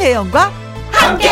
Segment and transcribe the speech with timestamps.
[0.00, 0.50] 김혜영과
[0.90, 1.28] 함께.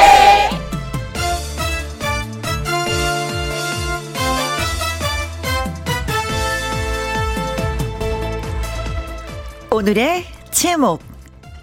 [9.70, 11.02] 오늘의 제목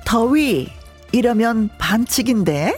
[0.04, 0.72] 더위
[1.12, 2.74] 이러면 반칙인데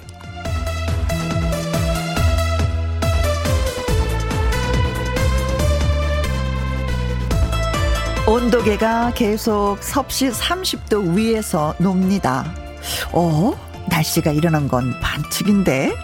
[8.27, 12.43] 온도계가 계속 섭씨 30도 위에서 놉니다.
[13.13, 13.66] 어?
[13.89, 15.95] 날씨가 이러는 건 반칙인데?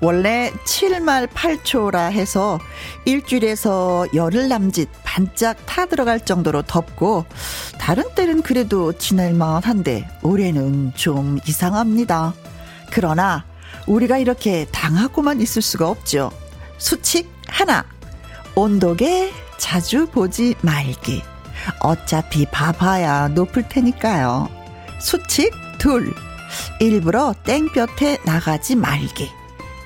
[0.00, 2.58] 원래 7말 8초라 해서
[3.04, 7.26] 일주일에서 열흘 남짓 반짝 타 들어갈 정도로 덥고
[7.78, 12.34] 다른 때는 그래도 지날만 한데 올해는 좀 이상합니다.
[12.90, 13.44] 그러나
[13.86, 16.30] 우리가 이렇게 당하고만 있을 수가 없죠.
[16.78, 17.84] 수칙 하나.
[18.54, 21.22] 온도계 자주 보지 말기.
[21.80, 24.48] 어차피 봐봐야 높을 테니까요.
[24.98, 26.14] 수칙 둘.
[26.80, 29.30] 일부러 땡볕에 나가지 말기.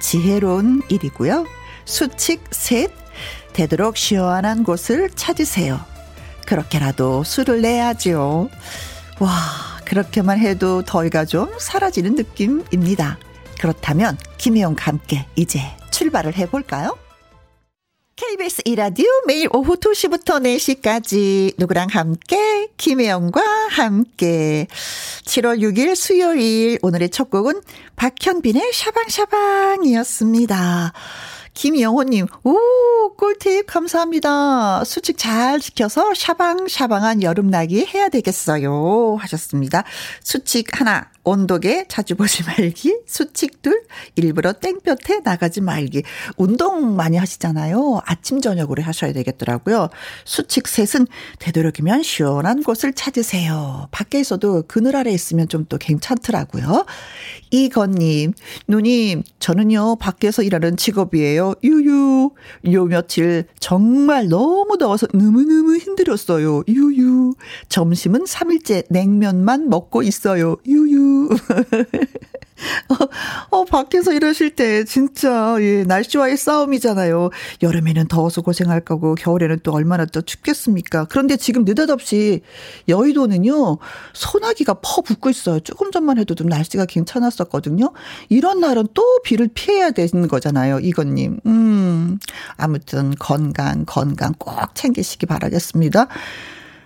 [0.00, 1.46] 지혜로운 일이고요.
[1.84, 2.90] 수칙 셋.
[3.52, 5.80] 되도록 시원한 곳을 찾으세요.
[6.46, 8.48] 그렇게라도 술을 내야죠.
[9.18, 9.30] 와,
[9.84, 13.18] 그렇게만 해도 더위가 좀 사라지는 느낌입니다.
[13.60, 16.96] 그렇다면 김혜영과 함께 이제 출발을 해볼까요?
[18.20, 23.40] KBS 이라디오 매일 오후 2시부터 4시까지 누구랑 함께 김혜영과
[23.70, 24.66] 함께
[25.24, 27.62] 7월 6일 수요일 오늘의 첫 곡은
[27.96, 30.92] 박현빈의 샤방샤방이었습니다.
[31.54, 32.58] 김영호님, 오,
[33.16, 34.84] 꿀팁 감사합니다.
[34.84, 39.16] 수칙 잘 지켜서 샤방샤방한 여름나기 해야 되겠어요.
[39.18, 39.84] 하셨습니다.
[40.22, 43.84] 수칙 하나, 온도계 자주 보지 말기, 수칙들
[44.16, 46.02] 일부러 땡볕에 나가지 말기.
[46.36, 48.00] 운동 많이 하시잖아요.
[48.04, 49.88] 아침 저녁으로 하셔야 되겠더라고요.
[50.24, 51.06] 수칙 셋은
[51.38, 53.88] 되도록이면 시원한 곳을 찾으세요.
[53.90, 56.84] 밖에 있어도 그늘 아래 있으면 좀 또 괜찮더라고요.
[57.50, 58.32] 이건님,
[58.68, 61.54] 누님, 저는요 밖에서 일하는 직업이에요.
[61.62, 62.30] 유유.
[62.72, 66.64] 요 며칠 정말 너무 더워서 너무너무 힘들었어요.
[66.68, 67.34] 유유.
[67.68, 70.56] 점심은 3일째 냉면만 먹고 있어요.
[70.66, 71.09] 유유.
[73.50, 77.30] 어, 어, 밖에서 일하실 때 진짜 예, 날씨와의 싸움이잖아요.
[77.62, 81.06] 여름에는 더워서 고생할 거고 겨울에는 또 얼마나 또 춥겠습니까?
[81.06, 82.42] 그런데 지금 느닷없이
[82.88, 83.78] 여의도는요.
[84.12, 85.60] 소나기가 퍼 붙고 있어요.
[85.60, 87.92] 조금 전만 해도 좀 날씨가 괜찮았었거든요.
[88.28, 90.80] 이런 날은 또 비를 피해야 되는 거잖아요.
[90.80, 91.40] 이건님.
[91.46, 92.18] 음.
[92.56, 96.08] 아무튼 건강 건강 꼭 챙기시기 바라겠습니다.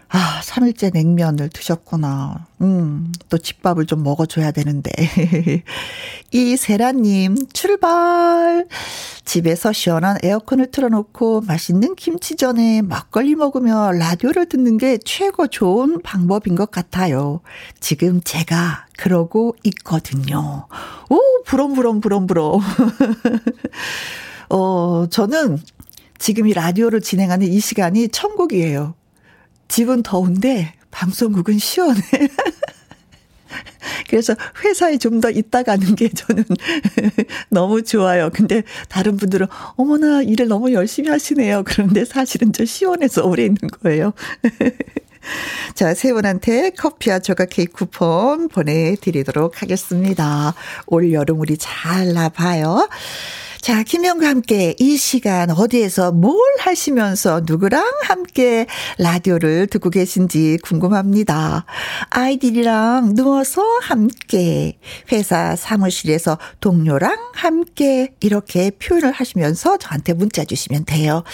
[0.09, 2.47] 아, 3일째 냉면을 드셨구나.
[2.61, 4.91] 음, 또 집밥을 좀 먹어줘야 되는데.
[6.33, 8.67] 이세라님, 출발!
[9.25, 16.71] 집에서 시원한 에어컨을 틀어놓고 맛있는 김치전에 막걸리 먹으며 라디오를 듣는 게 최고 좋은 방법인 것
[16.71, 17.41] 같아요.
[17.81, 20.67] 지금 제가 그러고 있거든요.
[21.09, 22.61] 오, 부럼부럼, 부럼부럼.
[24.51, 25.59] 어, 저는
[26.19, 28.95] 지금 이 라디오를 진행하는 이 시간이 천국이에요.
[29.69, 32.03] 집은 더운데 방송국은 시원해.
[34.09, 36.45] 그래서 회사에 좀 더 있다 가는 게 저는
[37.51, 38.31] 너무 좋아요.
[38.33, 41.63] 근데 다른 분들은 어머나 일을 너무 열심히 하시네요.
[41.65, 44.13] 그런데 사실은 저 시원해서 오래 있는 거예요.
[45.75, 50.55] 자, 세 분한테 커피와 조각 케이크 쿠폰 보내드리도록 하겠습니다.
[50.87, 52.89] 올 여름 우리 잘 나봐요.
[53.65, 58.67] 자, 김영과 함께 이 시간 어디에서 뭘 하시면서 누구랑 함께
[58.99, 61.65] 라디오를 듣고 계신지 궁금합니다.
[62.11, 64.77] 아이들이랑 누워서 함께,
[65.11, 71.25] 회사 사무실에서 동료랑 함께 이렇게 표현을 하시면서 저한테 문자 주시면 돼요.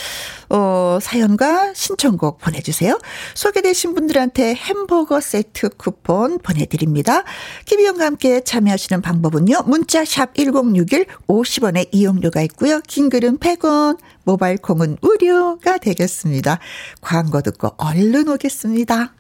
[0.51, 2.99] 어, 사연과 신청곡 보내주세요.
[3.35, 7.23] 소개되신 분들한테 햄버거 세트 쿠폰 보내드립니다.
[7.67, 9.63] 김희영과 함께 참여하시는 방법은요.
[9.67, 12.81] 문자 샵 1061 50원의 이용료가 있고요.
[12.87, 16.59] 긴 글은 100원, 모바일 콩은 무료가 되겠습니다.
[17.01, 19.20] 광고 듣고 얼른 오겠습니다.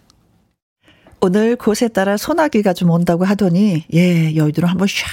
[1.20, 5.04] 오늘 곳에 따라 소나기가 좀 온다고 하더니, 예, 여의도로 한번 샥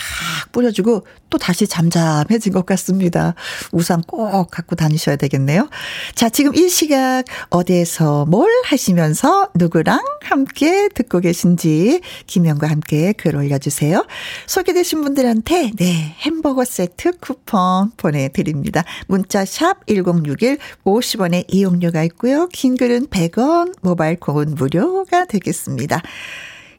[0.52, 3.36] 뿌려주고 또 다시 잠잠해진 것 같습니다.
[3.72, 5.70] 우산 꼭 갖고 다니셔야 되겠네요.
[6.16, 14.06] 자, 지금 이 시각 어디에서 뭘 하시면서 누구랑 함께 듣고 계신지 김영과 함께 글 올려주세요.
[14.48, 18.84] 소개되신 분들한테 네 햄버거 세트 쿠폰 보내드립니다.
[19.08, 22.48] 문자 샵 1061 50원의 이용료가 있고요.
[22.48, 25.97] 긴 글은 100원 모바일 콩은 무료가 되겠습니다.
[25.98, 26.04] 하셨습니다.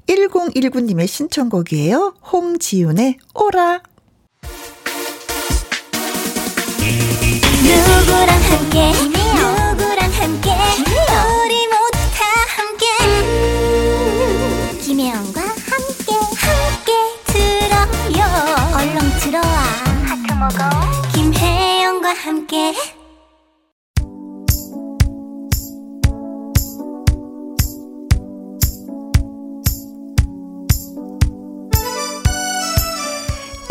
[0.07, 2.15] 1019님의 신청곡이에요.
[2.33, 3.81] 홍지윤의 오라.
[7.63, 8.93] 누구랑 함께?
[9.03, 10.51] 누구랑 함께?
[11.45, 12.25] 우리 모두 다
[12.57, 12.87] 함께.
[14.81, 16.93] 김혜영과 함께 함께
[17.27, 18.21] 들어요.
[18.75, 19.57] 얼렁 들어와.
[20.07, 20.59] 하트 먹어.
[21.13, 22.75] 김혜영과 함께.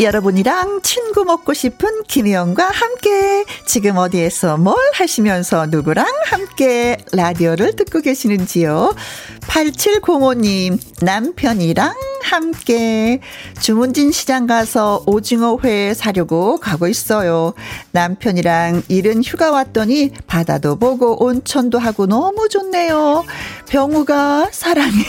[0.00, 8.94] 여러분이랑 친구 먹고 싶은 김혜영과 함께 지금 어디에서 뭘 하시면서 누구랑 함께 라디오를 듣고 계시는지요.
[9.40, 13.20] 8705님 남편이랑 함께
[13.60, 17.54] 주문진 시장 가서 오징어 회 사려고 가고 있어요.
[17.92, 23.24] 남편이랑 이른 휴가 왔더니 바다도 보고 온천도 하고 너무 좋네요.
[23.68, 24.92] 병우가 사랑해.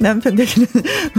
[0.00, 0.66] 남편 되기는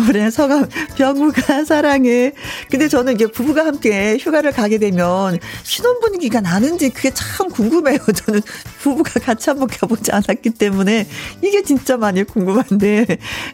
[0.07, 2.31] 올해 서가 병 우가 사랑해.
[2.69, 7.97] 근데 저는 이제 부부가 함께 휴가를 가게 되면 신혼 분위기가 나는지 그게 참 궁금해요.
[8.25, 8.41] 저는
[8.81, 11.07] 부부가 같이 한번 가보지 않았기 때문에
[11.41, 13.05] 이게 진짜 많이 궁금한데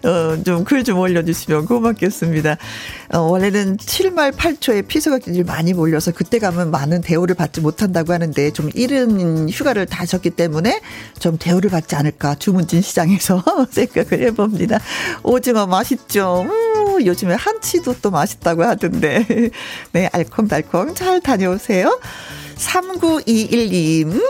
[0.03, 2.57] 어, 좀 글 좀 올려주시면 고맙겠습니다.
[3.13, 8.69] 어, 원래는 7말 8초에 피서가들이 많이 몰려서 그때 가면 많은 대우를 받지 못한다고 하는데 좀
[8.73, 10.81] 이른 휴가를 다셨기 때문에
[11.19, 14.79] 좀 대우를 받지 않을까 주문진 시장에서 생각을 해봅니다.
[15.23, 16.45] 오징어 맛있죠?
[16.49, 19.25] 음, 요즘에 한치도 또 맛있다고 하던데.
[19.91, 21.99] 네, 알콩달콩 잘 다녀오세요.
[22.55, 24.21] 3921님.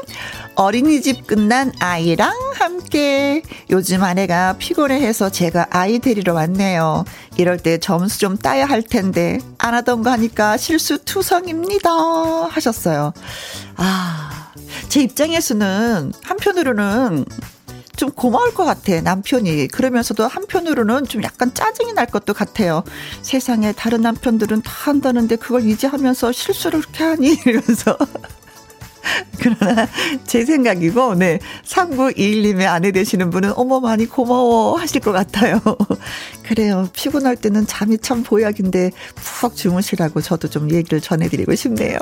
[0.56, 7.06] 어린이집 끝난 아이랑 함께 요즘 아내가 피곤해해서 제가 아이 데리러 왔네요.
[7.38, 11.90] 이럴 때 점수 좀 따야 할 텐데 안 하던 거 하니까 실수 투성입니다
[12.50, 13.14] 하셨어요.
[13.78, 14.52] 아,
[14.90, 17.26] 제 입장에서는 한편으로는
[18.02, 19.68] 좀 고마울 것 같아 남편이.
[19.68, 22.84] 그러면서도 한편으로는 좀 약간 짜증이 날 것도 같아요.
[23.22, 27.38] 세상에 다른 남편들은 다 한다는데 그걸 이제 하면서 실수를 그렇게 하니?
[27.46, 27.96] 이러면서
[29.40, 29.88] 그러나
[30.26, 31.40] 제 생각이고, 네.
[31.66, 35.60] 3921님의 아내 되시는 분은 어머 많이 고마워 하실 것 같아요.
[36.44, 36.90] 그래요.
[36.94, 41.98] 피곤할 때는 잠이 참 보약인데 푹 주무시라고 저도 좀 얘기를 전해드리고 싶네요.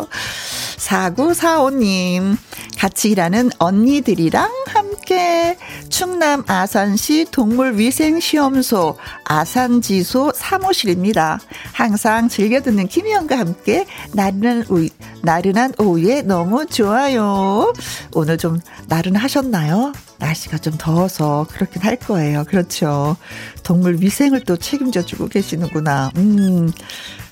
[0.78, 2.38] 4945님,
[2.78, 5.58] 같이 일하는 언니들이랑 함께
[5.90, 11.40] 충남 아산시 동물위생시험소 아산지소 사무실입니다.
[11.74, 14.88] 항상 즐겨 듣는 김희영과 함께 나른한, 우,
[15.22, 17.74] 나른한 오후에 너무 좋아 요.
[18.14, 19.94] 오늘 좀 나른하셨나요?
[20.20, 22.44] 날씨가 좀 더워서 그렇긴 할 거예요.
[22.46, 23.16] 그렇죠.
[23.64, 26.12] 동물 위생을 또 책임져 주고 계시는구나.
[26.18, 26.72] 음.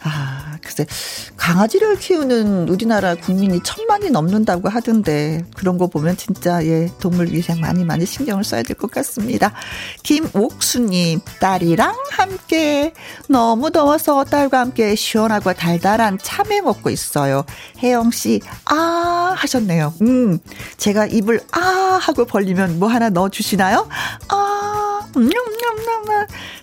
[0.04, 0.86] 아, 글쎄,
[1.38, 7.84] 강아지를 키우는 우리나라 국민이 천만이 넘는다고 하던데, 그런 거 보면 진짜, 예, 동물 위생 많이
[7.84, 9.54] 많이 신경을 써야 될 것 같습니다.
[10.04, 12.94] 김옥수님, 딸이랑 함께,
[13.28, 17.44] 너무 더워서 딸과 함께 시원하고 달달한 참외 먹고 있어요.
[17.80, 19.94] 혜영씨, 아, 하셨네요.
[20.02, 20.40] 음,
[20.78, 23.88] 제가 입을 아, 하고 벌리면 뭐 하나 넣어 주시나요?
[24.30, 24.87] 아.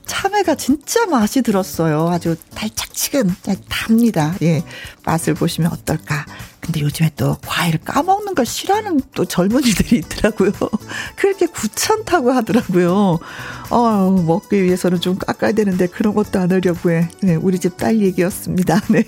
[0.06, 2.08] 참외가 진짜 맛이 들었어요.
[2.08, 3.34] 아주 달짝지근,
[3.68, 4.34] 답니다.
[4.42, 4.62] 예.
[5.04, 6.26] 맛을 보시면 어떨까.
[6.64, 10.50] 근데 요즘에 또 과일을 까먹는 걸 싫어하는 또 젊은이들이 있더라고요.
[11.14, 13.18] 그렇게 귀찮다고 하더라고요.
[13.70, 17.08] 어, 먹기 위해서는 좀 깎아야 되는데 그런 것도 안 하려고 해.
[17.22, 18.80] 네, 우리 집 딸 얘기였습니다.
[18.88, 19.04] 네.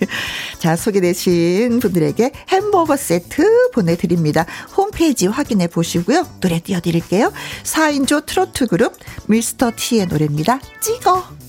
[0.58, 4.44] 자, 소개되신 분들에게 햄버거 세트 보내드립니다.
[4.76, 6.26] 홈페이지 확인해 보시고요.
[6.40, 7.32] 노래 띄워드릴게요.
[7.62, 8.92] 4인조 트로트 그룹
[9.28, 10.60] 미스터 T의 노래입니다.
[10.82, 11.45] 찍어.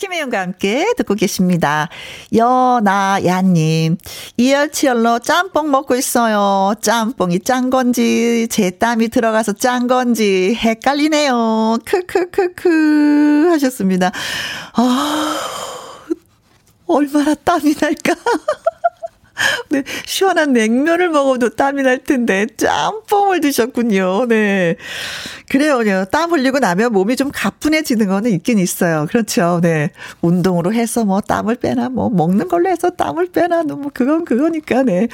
[0.00, 1.90] 김혜영과 함께 듣고 계십니다.
[2.34, 3.98] 여나야님,
[4.38, 6.74] 이열치열로 짬뽕 먹고 있어요.
[6.80, 11.80] 짬뽕이 짠 건지, 제 땀이 들어가서 짠 건지, 헷갈리네요.
[11.84, 14.10] 크크크크 하셨습니다.
[14.72, 15.38] 아,
[16.86, 18.14] 얼마나 땀이 날까?
[19.70, 24.26] 네, 시원한 냉면을 먹어도 땀이 날 텐데 짬뽕을 드셨군요.
[24.26, 24.76] 네.
[25.48, 26.04] 그래요.
[26.12, 29.06] 땀 흘리고 나면 몸이 좀 가뿐해지는 거는 있긴 있어요.
[29.08, 29.58] 그렇죠.
[29.60, 29.90] 네.
[30.20, 35.08] 운동으로 해서 뭐 땀을 빼나 뭐 먹는 걸로 해서 땀을 빼나 뭐 그건 그거니까 네.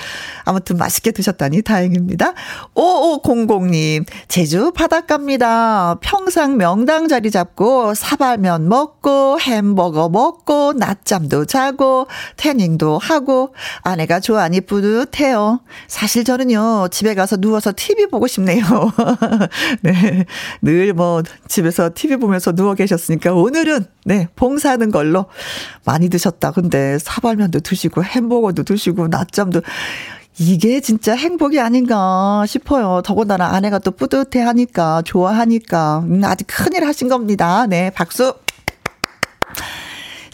[0.45, 2.35] 아무튼 맛있게 드셨다니 다행입니다.
[2.75, 4.05] 5500님.
[4.29, 5.97] 제주 바닷가입니다.
[6.03, 15.61] 평상 명당 자리 잡고 사발면 먹고 햄버거 먹고 낮잠도 자고 태닝도 하고 아내가 좋아하니 뿌듯해요.
[15.89, 16.89] 사실 저는요.
[16.91, 18.63] 집에 가서 누워서 TV 보고 싶네요.
[19.83, 20.25] 네.
[20.63, 25.27] 늘 뭐 집에서 TV 보면서 누워 계셨으니까 오늘은 네, 봉사하는 걸로
[25.85, 26.53] 많이 드셨다.
[26.53, 29.61] 근데 사발면도 드시고 햄버거도 드시고 낮잠도
[30.39, 33.01] 이게 진짜 행복이 아닌가 싶어요.
[33.05, 36.01] 더군다나 아내가 또 뿌듯해 하니까, 좋아하니까.
[36.07, 37.67] 음, 아주 큰일 하신 겁니다.
[37.67, 38.35] 네, 박수.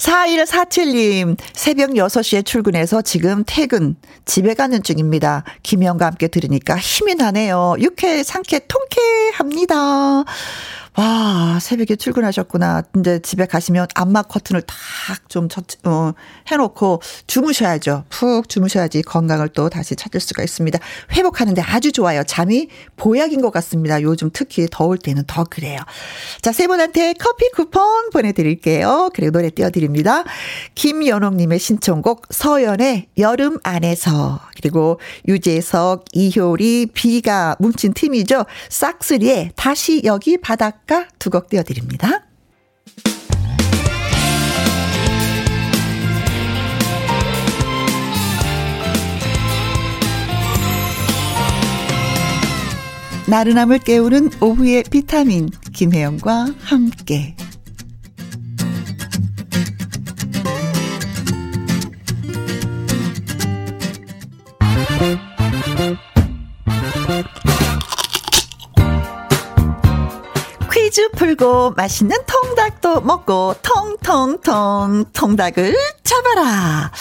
[0.03, 3.95] 4147님, 새벽 6시에 출근해서 지금 퇴근,
[4.25, 5.45] 집에 가는 중입니다.
[5.63, 7.77] 김영과 함께 들으니까 힘이 나네요.
[7.79, 10.25] 육회, 상쾌, 통쾌합니다.
[10.95, 12.83] 와, 새벽에 출근하셨구나.
[12.99, 15.49] 이제 집에 가시면 암막 커튼을 탁좀
[15.85, 16.13] 어,
[16.51, 18.05] 해놓고 주무셔야죠.
[18.11, 20.79] 푹 주무셔야지 건강을 또 다시 찾을 수가 있습니다.
[21.13, 22.23] 회복하는데 아주 좋아요.
[22.25, 24.03] 잠이 보약인 것 같습니다.
[24.03, 25.79] 요즘 특히 더울 때는 더 그래요.
[26.43, 29.11] 자, 세 분한테 커피 쿠폰 보내드릴게요.
[29.15, 30.25] 그리고 노래 띄워드립니다.
[30.75, 38.45] 김연옥님의 신청곡 서연의 여름 안에서 그리고 유재석, 이효리, 비가 뭉친 팀이죠.
[38.69, 42.23] 싹스리의 다시 여기 바 닷가 두 곡 띄워드립니다.
[53.29, 57.35] 나른함을 깨우는 오후의 비타민 김혜영과 함께
[70.93, 76.93] 퀴즈 풀고 맛있는 통닭도 먹고 통통통 통닭을 잡아라.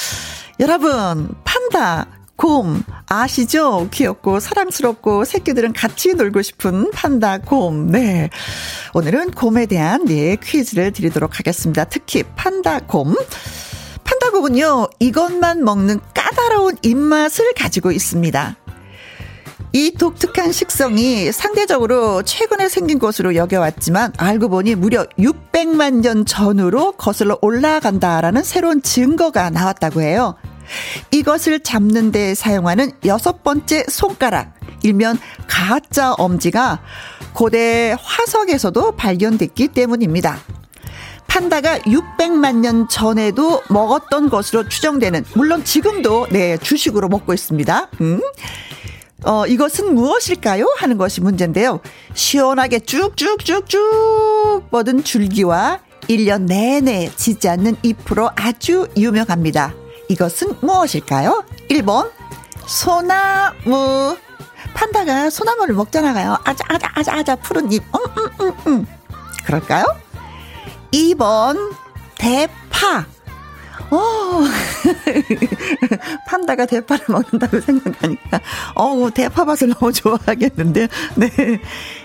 [0.61, 2.07] 여러분 판다
[2.37, 3.89] 곰 아시죠?
[3.91, 7.87] 귀엽고 사랑스럽고 새끼들은 같이 놀고 싶은 판다 곰.
[7.87, 8.29] 네.
[8.93, 11.83] 오늘은 곰에 대한 네 퀴즈를 드리도록 하겠습니다.
[11.83, 13.13] 특히 판다 곰.
[14.05, 14.87] 판다 곰은요.
[14.99, 18.55] 이것만 먹는 까다로운 입맛을 가지고 있습니다.
[19.73, 27.37] 이 독특한 식성이 상대적으로 최근에 생긴 것으로 여겨왔지만 알고 보니 무려 600만 년 전으로 거슬러
[27.41, 30.35] 올라간다라는 새로운 증거가 나왔다고 해요.
[31.11, 36.81] 이것을 잡는 데 사용하는 여섯 번째 손가락, 일면 가짜 엄지가
[37.33, 40.37] 고대 화석에서도 발견됐기 때문입니다.
[41.27, 47.89] 판다가 600만 년 전에도 먹었던 것으로 추정되는, 물론 지금도 네, 주식으로 먹고 있습니다.
[48.01, 48.21] 음.
[49.23, 50.73] 어, 이것은 무엇일까요?
[50.77, 51.79] 하는 것이 문제인데요.
[52.13, 59.73] 시원하게 쭉쭉쭉쭉 뻗은 줄기와 1년 내내 지지 않는 잎으로 아주 유명합니다.
[60.09, 61.43] 이것은 무엇일까요?
[61.69, 62.11] 1번,
[62.65, 64.17] 소나무.
[64.73, 66.37] 판다가 소나무를 먹잖아요.
[66.43, 67.83] 아자, 아자, 아자, 아자, 푸른 잎.
[67.95, 68.85] 음, 음, 음, 음.
[69.45, 69.85] 그럴까요?
[70.91, 71.73] 2번,
[72.17, 73.05] 대파.
[73.89, 74.41] 어,
[76.27, 78.39] 판다가 대파를 먹는다고 생각하니까,
[78.75, 81.29] 어우, 대파 맛을 너무 좋아하겠는데, 네.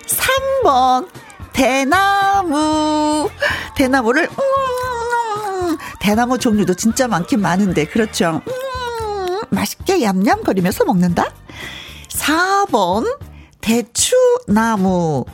[0.06, 1.08] 3번,
[1.52, 3.28] 대나무.
[3.76, 8.40] 대나무를, 음, 대나무 종류도 진짜 많긴 많은데, 그렇죠.
[8.46, 11.32] 음, 맛있게 얌얌거리면서 먹는다?
[12.08, 13.18] 4번,
[13.60, 15.24] 대추나무.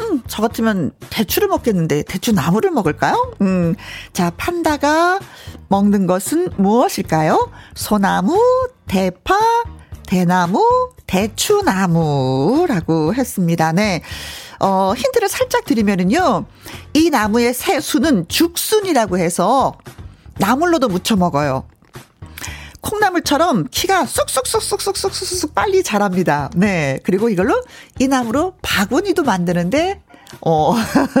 [0.00, 3.32] 음, 저 같으면 대추를 먹겠는데 대추나무를 먹을까요?
[3.42, 3.74] 음,
[4.12, 5.20] 자, 판다가
[5.74, 7.50] 먹는 것은 무엇일까요?
[7.74, 8.38] 소나무,
[8.86, 9.36] 대파,
[10.06, 11.92] 대나무, 대추나무라고
[13.14, 13.72] 했습니다.
[13.72, 14.02] 네.
[14.60, 16.46] 어, 힌트를 살짝 드리면은요.
[16.92, 19.76] 이 나무의 새 수는 죽순이라고 해서
[20.38, 21.66] 나물로도 무쳐 먹어요.
[22.80, 26.50] 콩나물처럼 키가 쑥쑥쑥쑥쑥쑥쑥 빨리 자랍니다.
[26.54, 27.00] 네.
[27.02, 27.60] 그리고 이걸로
[27.98, 30.02] 이 나무로 바구니도 만드는데
[30.40, 30.74] 어,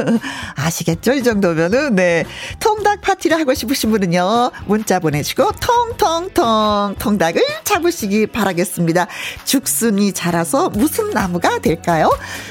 [0.56, 1.14] 아시겠죠?
[1.14, 2.24] 이 정도면은, 네.
[2.60, 9.06] 통닭 파티를 하고 싶으신 분은요, 문자 보내시고, 통통통, 통닭을 잡으시기 바라겠습니다.
[9.44, 12.10] 죽순이 자라서 무슨 나무가 될까요?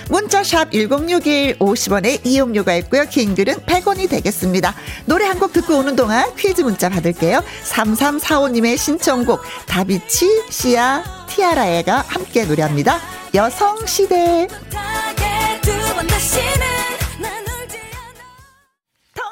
[0.09, 3.05] 문자샵 1061 50원에 이용료가 있고요.
[3.09, 4.73] 긴 글은 100원이 되겠습니다.
[5.05, 7.43] 노래 한 곡 듣고 오는 동안 퀴즈 문자 받을게요.
[7.65, 11.03] 3345님의 신청곡, 다비치, 시아,
[11.35, 12.99] 티아라에가 함께 노래합니다.
[13.33, 14.47] 여성시대.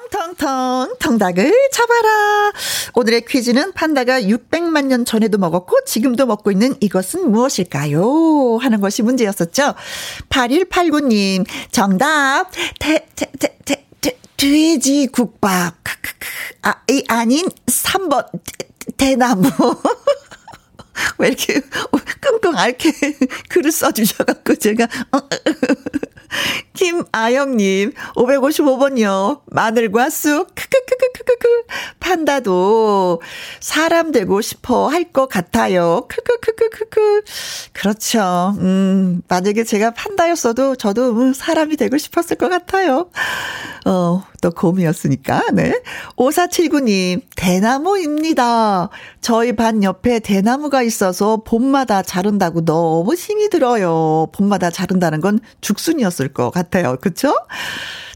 [0.10, 2.52] 텅텅텅 통닭을 잡아라.
[2.96, 8.58] 오늘의 퀴즈는 판다가 600만 년 전에도 먹었고 지금도 먹고 있는 이것은 무엇일까요?
[8.58, 9.76] 하는 것이 문제였었죠.
[10.30, 15.76] 8189님 정답 태, 태, 태, 태, 태, 돼지 국밥.
[16.64, 18.26] 아, 이 아닌 3번
[18.98, 19.50] 대나무.
[21.18, 21.62] 왜 이렇게
[22.22, 22.92] 끙끙 앓게
[23.50, 25.20] 글을 써주셔갖고 제가 어,
[26.74, 29.42] 김아영님 555번요.
[29.48, 30.48] 마늘과 쑥.
[30.56, 31.64] 크크크크크크
[32.00, 33.22] 판다도
[33.60, 36.06] 사람 되고 싶어 할 것 같아요.
[36.08, 37.24] 크크크크크크.
[37.74, 38.56] 그렇죠.
[38.60, 43.10] 음 만약에 제가 판다였어도 저도 음, 사람이 되고 싶었을 것 같아요.
[43.86, 45.82] 어 또 곰이었으니까 네.
[46.18, 48.90] 5479님 대나무입니다.
[49.22, 54.28] 저희 반 옆에 대나무가 있어서 봄마다 자른다고 너무 힘이 들어요.
[54.34, 56.61] 봄마다 자른다는 건 죽순이었을 것 같아요.
[56.98, 57.36] 그쵸?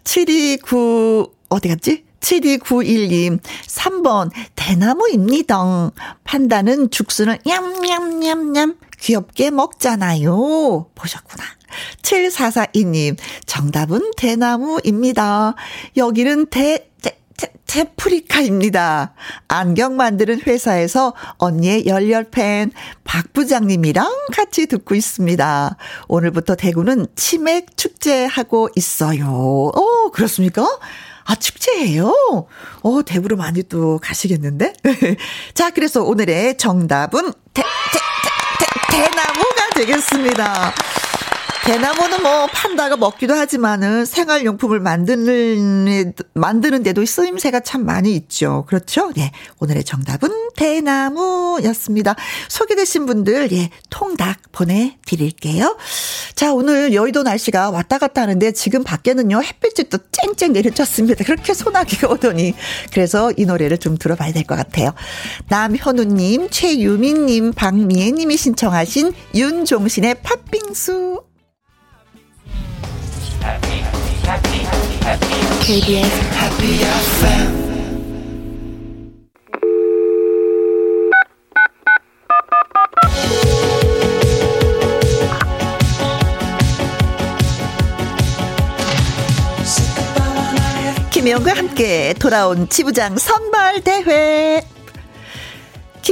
[0.04, 2.06] 729, 어디 갔지?
[2.20, 5.92] 7291님, 3번, 대나무입니다.
[6.24, 10.88] 판다는 죽순을 냠냠냠냠 귀엽게 먹잖아요.
[10.96, 11.44] 보셨구나.
[12.02, 15.56] 7442님, 정답은 대나무입니다.
[15.98, 17.20] 여기는 대, 대,
[17.76, 19.14] 테, 테프리카입니다.
[19.50, 22.72] 안경 만드는 회사에서 언니의 열렬팬
[23.04, 25.76] 박 부장님이랑 같이 듣고 있습니다.
[26.08, 29.28] 오늘부터 대구는 치맥 축제하고 있어요.
[29.28, 30.66] 어, 그렇습니까?
[31.26, 32.14] 아, 축제예요?
[32.82, 34.74] 어, 대구로 많이 또 가시겠는데?
[35.54, 38.00] 자, 그래서 오늘의 정답은 대, 대,
[38.90, 40.74] 대, 대, 대나무가 되겠습니다.
[41.66, 48.66] 대나무는 뭐 판다가 먹기도 하지만은 생활용품을 만드는 만드는 데도 쓰임새가 참 많이 있죠.
[48.68, 49.12] 그렇죠?
[49.18, 49.32] 예.
[49.60, 52.16] 오늘의 정답은 대나무였습니다.
[52.50, 55.76] 소개되신 분들 예, 통닭 보내 드릴게요.
[56.36, 59.42] 자, 오늘 여의도 날씨가 왔다 갔다 하는데 지금 밖에는요.
[59.42, 61.24] 햇빛이 또 쨍쨍 내려쳤습니다.
[61.24, 62.54] 그렇게 소나기가 오더니
[62.94, 64.94] 그래서 이 노래를 좀 들어봐야 될 것 같아요.
[65.50, 71.24] 남현우님, 최유민님, 박미애님이 신청하신 윤종신의 팥빙수.
[91.12, 94.62] 김혜영과 함께 돌아온 지부장 선발 대회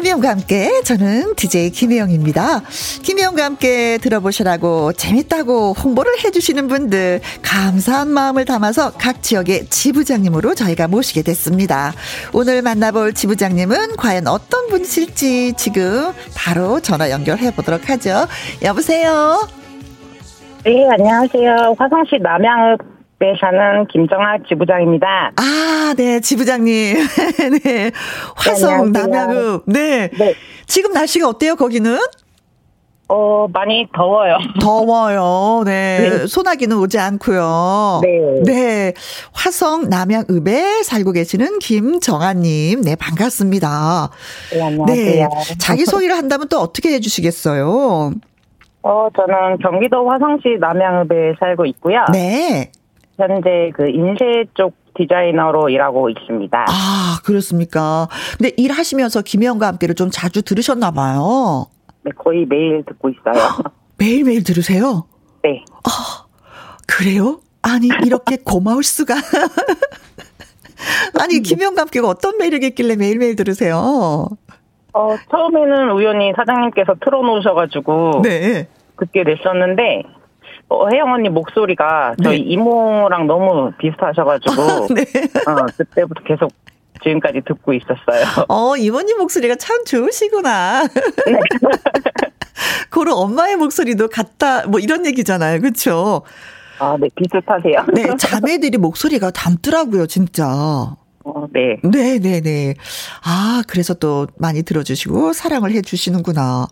[0.04, 2.64] 김혜영과 함께 저는 DJ 김혜영입니다.
[3.04, 11.22] 김혜영과 함께 들어보시라고 재밌다고 홍보를 해주시는 분들 감사한 마음을 담아서 각 지역의 지부장님으로 저희가 모시게
[11.22, 11.94] 됐습니다.
[12.34, 18.28] 오늘 만나볼 지부장님은 과연 어떤 분이실지 지금 바로 전화 연결해 보도록 하죠.
[18.62, 19.48] 여보세요.
[20.66, 21.76] 네, 안녕하세요.
[21.80, 22.93] 화성시 남양읍
[23.24, 25.32] 네, 저는 김정아 지부장입니다.
[25.38, 26.98] 아, 네, 지부장님.
[27.64, 27.92] 네.
[28.36, 29.64] 화성, 네, 남양읍.
[29.68, 30.10] 네.
[30.10, 30.34] 네.
[30.66, 31.98] 지금 날씨가 어때요, 거기는?
[33.08, 34.40] 어, 많이 더워요.
[34.60, 35.64] 더워요.
[35.64, 36.00] 네.
[36.02, 36.28] 네.
[36.28, 38.02] 소나기는 오지 않고요.
[38.04, 38.42] 네.
[38.44, 38.94] 네.
[39.32, 42.82] 화성 남양읍에 살고 계시는 김정아님.
[42.82, 44.10] 네, 반갑습니다.
[44.52, 45.30] 네, 안녕하세요.
[45.30, 45.58] 네.
[45.60, 48.12] 자기소개를 한다면 또 어떻게 해주시겠어요?
[48.82, 52.04] 어, 저는 경기도 화성시 남양읍에 살고 있고요.
[52.12, 52.70] 네.
[53.28, 56.66] 현재 그 인쇄 쪽 디자이너로 일하고 있습니다.
[56.68, 58.08] 아, 그렇습니까?
[58.38, 61.68] 근데 일하시면서 김혜영과 함께를 좀 자주 들으셨나 봐요.
[62.04, 63.34] 네, 거의 매일 듣고 있어요.
[63.98, 65.06] 매일매일 들으세요?
[65.44, 65.64] 네.
[65.84, 66.26] 아,
[66.88, 67.40] 그래요?
[67.62, 69.16] 아니, 이렇게 고마울 수가.
[71.20, 74.28] 아니, 김혜영과 함께가 어떤 매력이 있길래 매일매일 들으세요?
[74.94, 78.22] 어, 처음에는 우연히 사장님께서 틀어놓으셔가지고.
[78.24, 78.68] 네.
[79.00, 80.04] 듣게 됐었는데,
[80.70, 82.46] 어, 혜영 언니 목소리가 저희 네.
[82.46, 85.02] 이모랑 너무 비슷하셔가지고 아, 네.
[85.48, 86.52] 어, 그때부터 계속
[87.04, 88.46] 지금까지 듣고 있었어요.
[88.48, 90.84] 어, 이모님 목소리가 참 좋으시구나.
[90.84, 91.40] 네.
[92.92, 95.62] 고로 엄마의 목소리도 같다, 뭐 이런 얘기잖아요.
[95.62, 96.24] 그쵸?
[96.80, 97.86] 아, 네, 비슷하세요.
[97.94, 100.48] 네, 자매들이 목소리가 닮더라고요, 진짜.
[101.26, 101.78] 어, 네.
[101.84, 102.76] 네, 네, 네.
[103.24, 106.68] 아, 그래서 또 많이 들어주시고 사랑을 해주시는구나.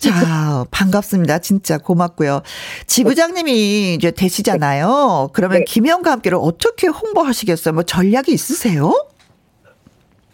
[0.00, 1.38] 자, 반갑습니다.
[1.40, 2.40] 진짜 고맙고요.
[2.86, 5.28] 지부장님이 이제 되시잖아요.
[5.34, 5.64] 그러면 네.
[5.64, 7.74] 김영과 함께를 어떻게 홍보하시겠어요?
[7.74, 8.92] 뭐 전략이 있으세요?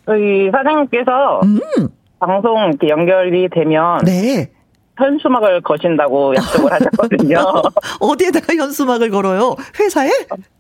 [0.07, 1.89] 저희 사장님께서 음.
[2.21, 4.53] 방송 이렇게 연결이 되면 네.
[4.99, 7.39] 현수막을 거신다고 약속을 하셨거든요.
[8.01, 9.55] 어디에다가 현수막을 걸어요?
[9.79, 10.09] 회사에?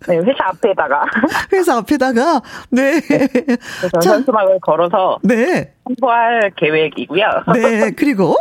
[0.08, 1.04] 네, 회사 앞에다가.
[1.54, 2.42] 회사 앞에다가?
[2.70, 3.00] 네.
[3.00, 5.72] 그래서 자, 현수막을 걸어서 네.
[5.88, 7.24] 홍보할 계획이고요.
[7.54, 8.36] 네, 그리고?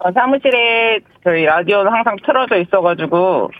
[0.00, 3.50] 어, 사무실에 저희 라디오는 항상 틀어져 있어가지고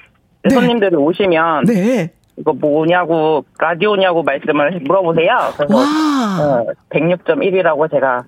[0.45, 0.55] 네.
[0.55, 2.11] 손님들이 오시면 네.
[2.39, 5.37] 이거 뭐냐고 라디오냐고 말씀을 물어보세요.
[5.57, 8.25] 그래서 어, 106.1이라고 제가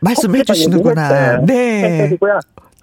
[0.00, 1.40] 말씀해 주시는구나.
[1.46, 2.08] 네.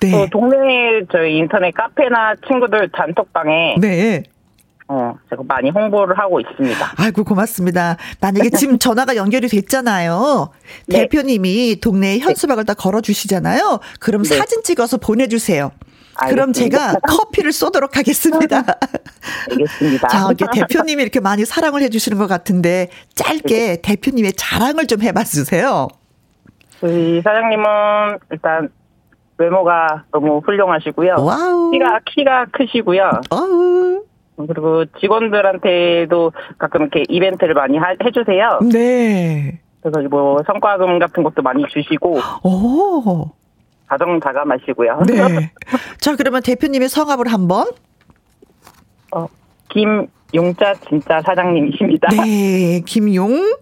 [0.02, 0.12] 네.
[0.12, 4.24] 또 동네 저희 인터넷 카페나 친구들 단톡방에 네.
[4.88, 6.94] 어, 제가 많이 홍보를 하고 있습니다.
[6.98, 7.98] 아이고, 고맙습니다.
[8.22, 10.50] 만약에 지금 전화가 연결이 됐잖아요.
[10.88, 11.00] 네.
[11.00, 13.80] 대표님이 동네에 현수막을 다 걸어주시잖아요.
[14.00, 14.38] 그럼 네.
[14.38, 15.72] 사진 찍어서 보내주세요.
[16.16, 16.28] 알겠습니다.
[16.28, 18.64] 그럼 제가 커피를 쏘도록 하겠습니다.
[19.50, 20.08] 알겠습니다.
[20.10, 23.82] 자, 대표님이 이렇게 많이 사랑을 해주시는 것 같은데, 짧게 네.
[23.82, 25.88] 대표님의 자랑을 좀 해봐 주세요.
[26.80, 27.64] 저희 사장님은
[28.32, 28.70] 일단
[29.38, 31.16] 외모가 너무 훌륭하시고요.
[31.18, 31.72] Wow.
[31.72, 33.22] 키가, 키가 크시고요.
[33.32, 34.04] 어우.
[34.36, 38.60] 그리고 직원들한테도 가끔 이렇게 이벤트를 많이 하, 해주세요.
[38.72, 39.60] 네.
[39.82, 42.20] 그래서 뭐 성과금 같은 것도 많이 주시고.
[42.44, 43.32] 오.
[43.88, 45.02] 다정다감하시고요.
[45.08, 45.52] 네.
[46.00, 47.68] 자, 그러면 대표님의 성함을 한번.
[49.14, 49.28] 어,
[49.70, 52.10] 김용자 진짜 사장님이십니다.
[52.10, 53.56] 네, 김용.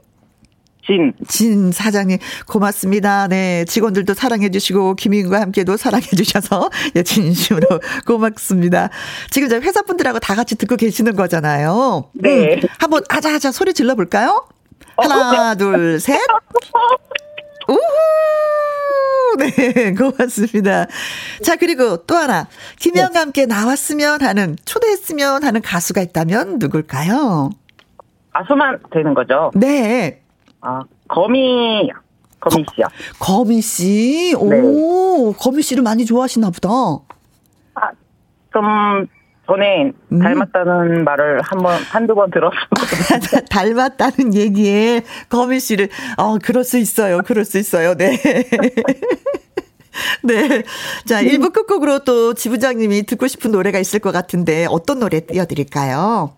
[0.85, 1.13] 진.
[1.27, 2.17] 진 사장님,
[2.47, 3.27] 고맙습니다.
[3.27, 3.65] 네.
[3.65, 7.67] 직원들도 사랑해주시고, 김희은과 함께도 사랑해주셔서, 예, 진심으로
[8.05, 8.89] 고맙습니다.
[9.29, 12.09] 지금 저희 회사분들하고 다 같이 듣고 계시는 거잖아요.
[12.13, 12.55] 네.
[12.55, 14.47] 음, 한번 아자아자 소리 질러볼까요?
[14.97, 16.19] 하나, 둘, 셋.
[17.67, 17.79] 우후!
[19.37, 20.87] 네, 고맙습니다.
[21.43, 22.47] 자, 그리고 또 하나.
[22.79, 23.19] 김혜영과 네.
[23.19, 27.51] 함께 나왔으면 하는, 초대했으면 하는 가수가 있다면 누굴까요?
[28.33, 29.51] 가수만 되는 거죠?
[29.55, 30.20] 네.
[30.61, 31.89] 아, 거미,
[32.39, 32.87] 거미 씨요.
[33.19, 34.33] 거, 미 씨?
[34.37, 35.33] 오, 네.
[35.37, 36.69] 거미 씨를 많이 좋아하시나 보다.
[36.69, 37.91] 아,
[38.53, 39.07] 좀,
[39.47, 40.19] 전에 음.
[40.19, 42.61] 닮았다는 말을 한 번, 한두 번 들었어요.
[43.49, 47.21] 닮았다는 얘기에 거미 씨를, 어, 그럴 수 있어요.
[47.25, 47.95] 그럴 수 있어요.
[47.95, 48.17] 네.
[50.23, 50.63] 네.
[51.05, 56.33] 자, 1부 끝곡으로 또 지부장님이 듣고 싶은 노래가 있을 것 같은데 어떤 노래 띄워드릴까요?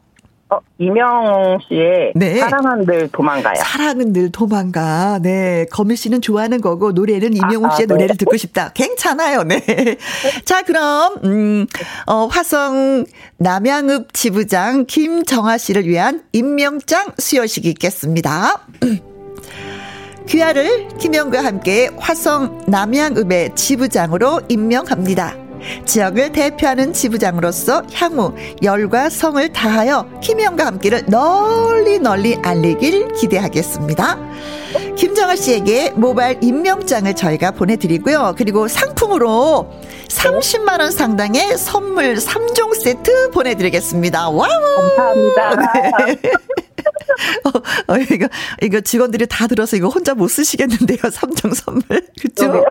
[0.53, 2.37] 어, 이명웅 씨의 네.
[2.37, 3.55] 사랑은 늘 도망가요.
[3.57, 5.19] 사랑은 늘 도망가.
[5.21, 5.65] 네.
[5.71, 7.93] 거미 씨는 좋아하는 거고 노래는 이명웅 아, 씨의 아, 네.
[7.93, 8.71] 노래를 듣고 싶다.
[8.73, 9.43] 괜찮아요.
[9.43, 9.61] 네.
[10.45, 11.67] 자, 그럼 음,
[12.05, 13.05] 어, 화성
[13.37, 18.61] 남양읍 지부장 김정아 씨를 위한 임명장 수여식이 있겠습니다.
[20.27, 25.42] 귀하를 김영과 함께 화성 남양읍의 지부장으로 임명합니다.
[25.85, 34.17] 지역을 대표하는 지부장으로서 향후 열과 성을 다하여 김영과 함께를 널리 널리 알리길 기대하겠습니다.
[34.95, 38.35] 김정아 씨에게 모바일 임명장을 저희가 보내드리고요.
[38.37, 39.71] 그리고 상품으로
[40.07, 44.29] 30만원 상당의 선물 3종 세트 보내드리겠습니다.
[44.29, 44.47] Wow!
[44.97, 45.55] 감사합니다.
[46.05, 46.31] 네.
[47.45, 48.27] 어, 어, 이거,
[48.61, 50.97] 이거 직원들이 다 들어서 이거 혼자 못 쓰시겠는데요.
[50.99, 51.83] 3종 선물.
[52.21, 52.65] 그죠?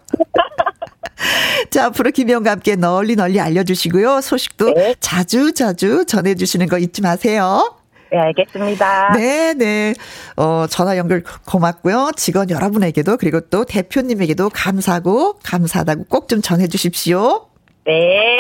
[1.71, 4.21] 자, 앞으로 김영과 함께 널리 널리 알려주시고요.
[4.21, 4.95] 소식도 네.
[5.01, 7.77] 자주 자주 전해주시는 거 잊지 마세요.
[8.11, 9.13] 네, 알겠습니다.
[9.17, 9.95] 네, 네.
[10.37, 12.11] 어, 전화 연결 고맙고요.
[12.17, 17.47] 직원 여러분에게도 그리고 또 대표님에게도 감사하고 감사하다고 꼭 좀 전해 주십시오.
[17.85, 18.39] 네.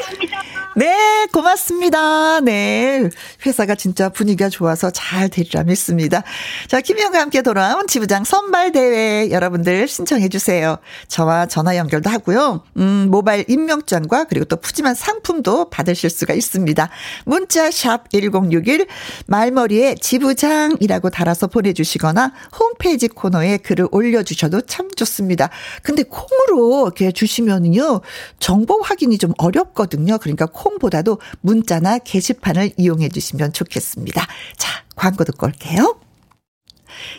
[0.76, 2.40] 네, 고맙습니다.
[2.40, 3.10] 네.
[3.44, 6.22] 회사가 진짜 분위기가 좋아서 잘 되리라 믿습니다.
[6.68, 10.78] 자, 김희영과 함께 돌아온 지부장 선발대회 여러분들 신청해주세요.
[11.08, 12.62] 저와 전화 연결도 하고요.
[12.76, 16.88] 음, 모바일 임명장과 그리고 또 푸짐한 상품도 받으실 수가 있습니다.
[17.24, 18.86] 문자 샵 1061
[19.26, 25.50] 말머리에 지부장이라고 달아서 보내주시거나 홈페이지 코너에 글을 올려주셔도 참 좋습니다.
[25.82, 28.02] 근데 콩으로 이렇게 주시면요.
[28.38, 30.18] 정보 확인이 좀 어렵거든요.
[30.18, 34.26] 그러니까 콩보다도 문자나 게시판을 이용해 주시면 좋겠습니다.
[34.56, 35.98] 자, 광고 듣고 올게요.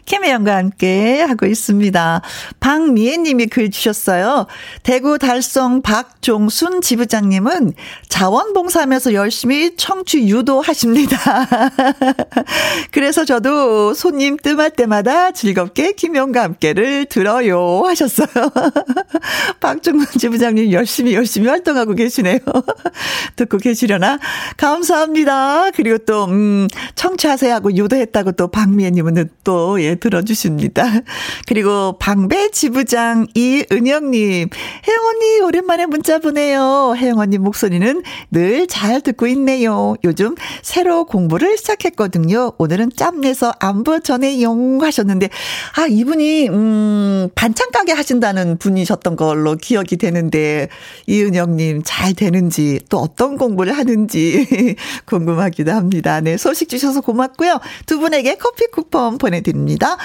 [0.05, 2.21] 김혜영과 함께 하고 있습니다.
[2.59, 4.47] 박미애 님이 글 주셨어요.
[4.83, 7.73] 대구 달성 박종순 지부장님은
[8.09, 11.17] 자원봉사하면서 열심히 청취 유도하십니다.
[12.91, 18.27] 그래서 저도 손님 뜸할 때마다 즐겁게 김혜영과 함께를 들어요 하셨어요.
[19.59, 22.39] 박종순 지부장님 열심히 열심히 활동하고 계시네요.
[23.35, 24.19] 듣고 계시려나?
[24.57, 25.71] 감사합니다.
[25.71, 30.83] 그리고 또, 음, 청취하세요 하고 유도했다고 또 박미애 님은 또 예, 들어주십니다.
[31.47, 34.49] 그리고 방배 지부장 이은영님,
[34.87, 36.95] 혜영 언니 오랜만에 문자 보내요.
[36.97, 39.95] 혜영 언니 목소리는 늘 잘 듣고 있네요.
[40.03, 42.53] 요즘 새로 공부를 시작했거든요.
[42.57, 45.29] 오늘은 짬내서 안부 전해용 하셨는데,
[45.77, 50.69] 아, 이분이, 음, 반찬 가게 하신다는 분이셨던 걸로 기억이 되는데,
[51.07, 56.19] 이은영님 잘 되는지, 또 어떤 공부를 하는지 궁금하기도 합니다.
[56.21, 57.59] 네, 소식 주셔서 고맙고요.
[57.85, 59.62] 두 분에게 커피 쿠폰 보내드립니다.
[59.63, 59.97] 드립니다.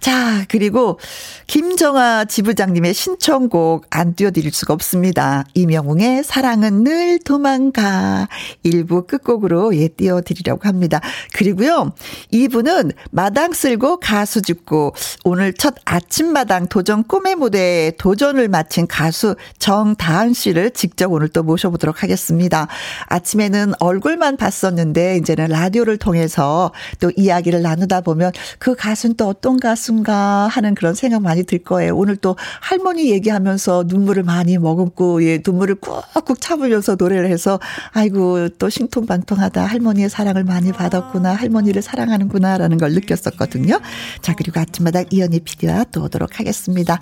[0.00, 0.98] 자, 그리고
[1.46, 5.44] 김정아 지부장님의 신청곡 안 띄워드릴 수가 없습니다.
[5.54, 8.28] 이명웅의 사랑은 늘 도망가.
[8.62, 11.00] 일부 끝곡으로 예, 띄워드리려고 합니다.
[11.32, 11.92] 그리고요,
[12.30, 20.32] 이분은 마당 쓸고 가수 죽고 오늘 첫 아침마당 도전 꿈의 무대에 도전을 마친 가수 정다은
[20.32, 22.66] 씨를 직접 오늘 또 모셔보도록 하겠습니다.
[23.06, 29.60] 아침에는 얼굴만 봤었는데 이제는 라디오를 통해서 또 이야기를 나누다 보면 그 가수 가수는 또 어떤
[29.60, 31.96] 가수인가 하는 그런 생각 많이 들 거예요.
[31.96, 37.60] 오늘 또 할머니 얘기하면서 눈물을 많이 머금고 예, 눈물을 꾹꾹 참으면서 노래를 해서
[37.92, 43.80] 아이고 또 신통방통하다 할머니의 사랑을 많이 받았구나 할머니를 사랑하는구나라는 걸 느꼈었거든요.
[44.22, 46.98] 자 그리고 아침마다 이연희 PD와 또 오도록 하겠습니다.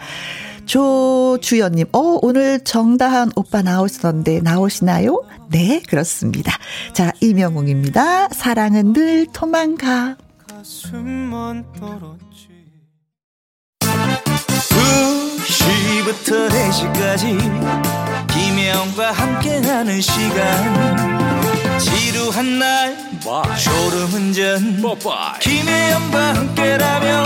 [0.64, 5.24] 조주연님, 어, 오늘 정다한 오빠 나오시던데 나오시나요?
[5.50, 6.52] 네, 그렇습니다.
[6.92, 8.28] 자, 이명웅입니다.
[8.28, 10.16] 사랑은 늘 도망가.
[10.62, 12.48] 한숨만 떨었지.
[15.50, 17.36] 2시부터 4시까지
[18.32, 21.78] 김혜영과 함께하는 시간.
[21.78, 22.96] 지루한 날
[23.58, 24.80] 졸음운전.
[25.40, 27.24] 김혜영과 함께라면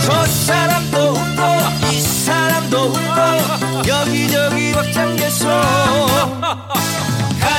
[0.00, 5.48] 저 사람도 웃고 이 사람도 웃고 여기저기 벅장개소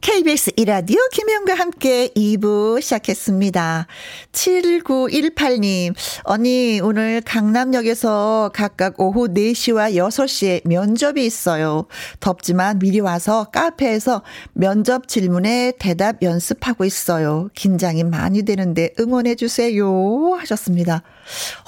[0.00, 3.86] KBS 이라디오 김혜영과 함께 2부 시작했습니다.
[4.32, 11.86] 7918님, 언니, 오늘 강남역에서 각각 오후 4시와 6시에 면접이 있어요.
[12.18, 14.22] 덥지만 미리 와서 카페에서
[14.54, 17.50] 면접 질문에 대답 연습하고 있어요.
[17.54, 20.34] 긴장이 많이 되는데 응원해주세요.
[20.38, 21.02] 하셨습니다.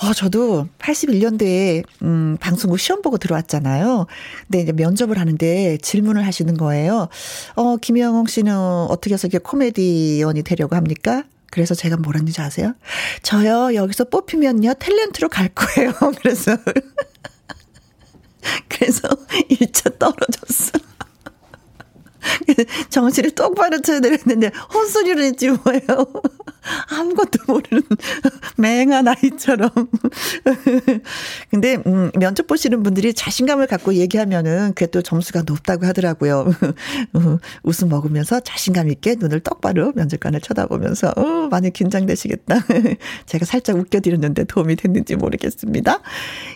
[0.03, 4.07] 어, 저도 81년도에, 음, 방송국 시험 보고 들어왔잖아요.
[4.47, 7.09] 근데 이제 면접을 하는데 질문을 하시는 거예요.
[7.55, 11.25] 어, 김영웅 씨는 어떻게 해서 이게 코미디언이 되려고 합니까?
[11.51, 12.75] 그래서 제가 뭐랬는지 아세요?
[13.23, 15.93] 저요, 여기서 뽑히면요, 탤런트로 갈 거예요.
[16.23, 16.57] 그래서.
[18.69, 19.09] 그래서
[19.51, 20.79] 1차 떨어졌어.
[22.91, 26.07] 정신을 똑바로 쳐야 되는데 헛소리를 했지 뭐예요.
[26.91, 27.83] 아무것도 모르는
[28.57, 29.71] 맹한 아이처럼.
[31.51, 36.53] 근데 음, 면접 보시는 분들이 자신감을 갖고 얘기하면은 그게 또 점수가 높다고 하더라고요.
[37.65, 42.61] 웃음 먹으면서 자신감 있게 눈을 똑바로 면접관을 쳐다보면서 어, 많이 긴장되시겠다.
[43.27, 46.01] 제가 살짝 웃겨드렸는데 도움이 됐는지 모르겠습니다.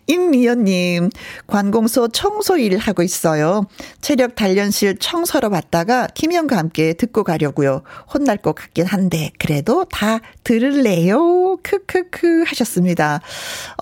[0.06, 1.10] 임미연님
[1.46, 3.66] 관공서 청소 일 하고 있어요.
[4.00, 7.82] 체력 단련실 청소러 왔다가 김희영과 함께 듣고 가려고요.
[8.12, 11.56] 혼날 것 같긴 한데 그래도 다 들을래요.
[11.62, 13.20] 크크크 하셨습니다.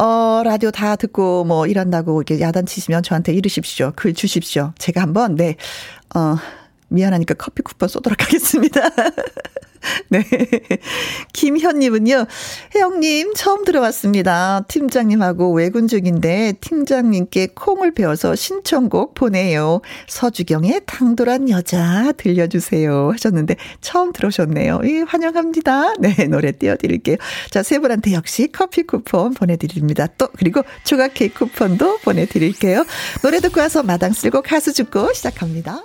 [0.01, 3.93] 어 라디오 다 듣고 뭐 이런다고 이렇게 야단치시면 저한테 이르십시오.
[3.97, 4.73] 글 주십시오.
[4.79, 5.57] 제가 한번 네
[6.15, 6.37] 어.
[6.89, 8.81] 미안하니까 커피 쿠폰 쏘도록 하겠습니다.
[10.09, 10.25] 네.
[11.33, 12.27] 김현님은요,
[12.75, 14.65] 혜영님, 처음 들어왔습니다.
[14.69, 19.81] 팀장님하고 외근 중인데, 팀장님께 콩을 배워서 신청곡 보내요.
[20.09, 23.11] 서주경의 당돌한 여자 들려주세요.
[23.13, 24.81] 하셨는데, 처음 들어오셨네요.
[24.85, 25.95] 예, 환영합니다.
[26.01, 27.17] 네, 노래 띄워드릴게요.
[27.51, 30.07] 자, 세 분한테 역시 커피 쿠폰 보내드립니다.
[30.19, 32.85] 또, 그리고 조각 케이크 쿠폰도 보내드릴게요.
[33.23, 35.85] 노래 듣고 와서 마당 쓸고 가수 죽고 시작합니다.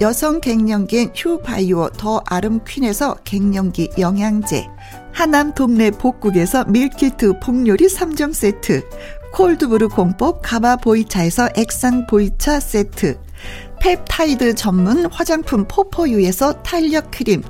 [0.00, 4.66] 여성 갱년기엔 휴바이오 더 아름퀸에서 갱년기 영양제
[5.12, 8.82] 하남 동네 복국에서 meal kit 폭요리 3종 세트
[9.32, 13.18] cold brew 공법 가마 보이차에서 액상 보이차 세트
[13.80, 17.42] 펩타이드 전문 화장품 포포유에서 탄력 크림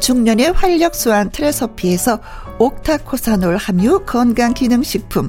[0.00, 2.20] 중년의 활력 수한 트레서피에서
[2.58, 5.28] 옥타코사놀 함유 건강기능식품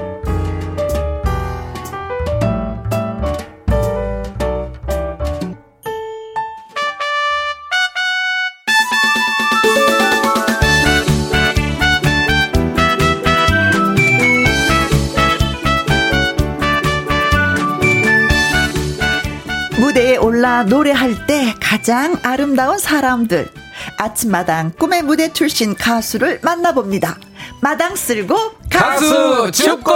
[20.59, 23.49] 노래할 때 가장 아름다운 사람들.
[23.97, 27.17] 아침마당 꿈의 무대 출신 가수를 만나봅니다.
[27.61, 28.35] 마당 쓸고
[28.69, 29.91] 가수 죽고!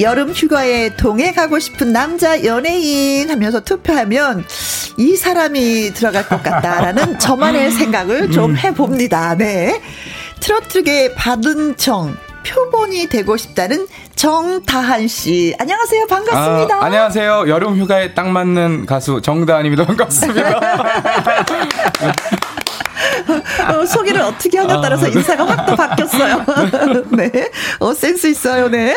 [0.00, 4.44] 여름 휴가에 동해 가고 싶은 남자 연예인 하면서 투표하면
[4.96, 8.56] 이 사람이 들어갈 것 같다라는 저만의 생각을 좀 음.
[8.56, 9.36] 해봅니다.
[9.36, 9.80] 네.
[10.40, 15.54] 트로트계 받은 청 표본이 되고 싶다는 정다한 씨.
[15.58, 16.06] 안녕하세요.
[16.06, 16.76] 반갑습니다.
[16.76, 17.44] 아, 안녕하세요.
[17.48, 19.84] 여름 휴가에 딱 맞는 가수 정다한입니다.
[19.84, 20.60] 반갑습니다.
[23.74, 25.08] 어, 소개를 어떻게 하냐에 따라서 아.
[25.08, 26.44] 인사가 확 또 바뀌었어요.
[27.16, 27.30] 네.
[27.80, 28.68] 어, 센스 있어요.
[28.68, 28.94] 네.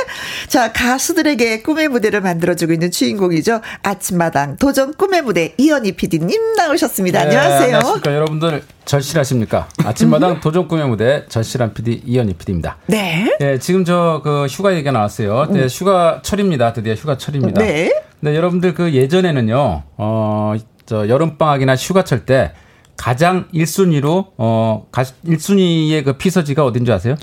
[0.47, 3.61] 자, 가수들에게 꿈의 무대를 만들어주고 있는 주인공이죠.
[3.83, 7.19] 아침마당 도전 꿈의 무대 이현희 PD님 나오셨습니다.
[7.19, 7.63] 네, 안녕하세요.
[7.75, 8.15] 안녕하십니까.
[8.15, 9.67] 여러분들 절실하십니까?
[9.85, 12.77] 아침마당 도전 꿈의 무대 절실한 PD 이현희 PD입니다.
[12.87, 13.35] 네.
[13.39, 15.47] 네, 지금 저 그 휴가 얘기가 나왔어요.
[15.49, 16.73] 네, 휴가철입니다.
[16.73, 17.61] 드디어 휴가철입니다.
[17.61, 17.91] 네.
[18.19, 20.53] 네, 여러분들 그 예전에는요, 어,
[20.85, 22.53] 저 여름방학이나 휴가철 때
[22.97, 27.15] 가장 1순위로 어 1순위의 그 피서지가 어딘지 아세요?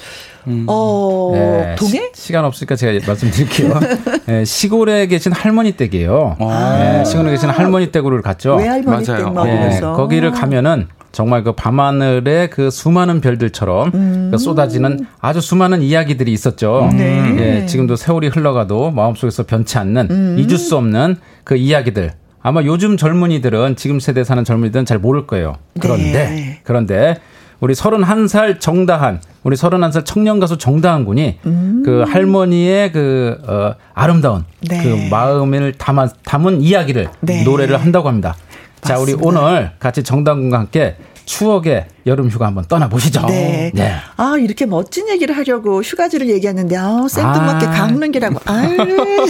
[0.46, 0.64] 음.
[0.66, 2.11] 어, 네, 동해?
[2.14, 3.78] 시, 간 없으니까 제가 말씀드릴게요.
[4.26, 6.37] 네, 시골에 계신 할머니 댁이에요.
[6.40, 6.78] 아.
[6.78, 8.57] 네, 시골에 계신 할머니 댁으로 갔죠.
[8.57, 14.28] 외할머니 댁 네, 거기를 가면은 정말 그 밤하늘에 그 수많은 별들처럼 음.
[14.31, 16.90] 그 쏟아지는 아주 수많은 이야기들이 있었죠.
[16.92, 17.35] 네.
[17.38, 20.37] 예, 지금도 세월이 흘러가도 마음속에서 변치 않는 음.
[20.38, 22.12] 잊을 수 없는 그 이야기들.
[22.48, 25.56] 아마 요즘 젊은이들은 지금 세대 사는 젊은이들은 잘 모를 거예요.
[25.80, 26.61] 그런데 네.
[26.62, 27.18] 그런데
[27.61, 31.82] 우리 31살 정다한 우리 31살 청년 가수 정다한 군이 음.
[31.84, 34.82] 그 할머니의 그 어, 아름다운 네.
[34.82, 37.44] 그 마음을 담아, 담은 이야기를 네.
[37.44, 38.34] 노래를 한다고 합니다.
[38.80, 38.88] 맞습니다.
[38.88, 40.96] 자, 우리 오늘 같이 정다한 군과 함께
[41.28, 43.26] 추억의 여름 휴가 한번 떠나보시죠.
[43.26, 43.70] 네.
[43.74, 43.92] 네.
[44.16, 47.70] 아, 이렇게 멋진 얘기를 하려고 휴가지를 얘기하는데, 아, 생뚱맞게 아.
[47.70, 48.40] 강릉 기라고.
[48.46, 49.26] 아유.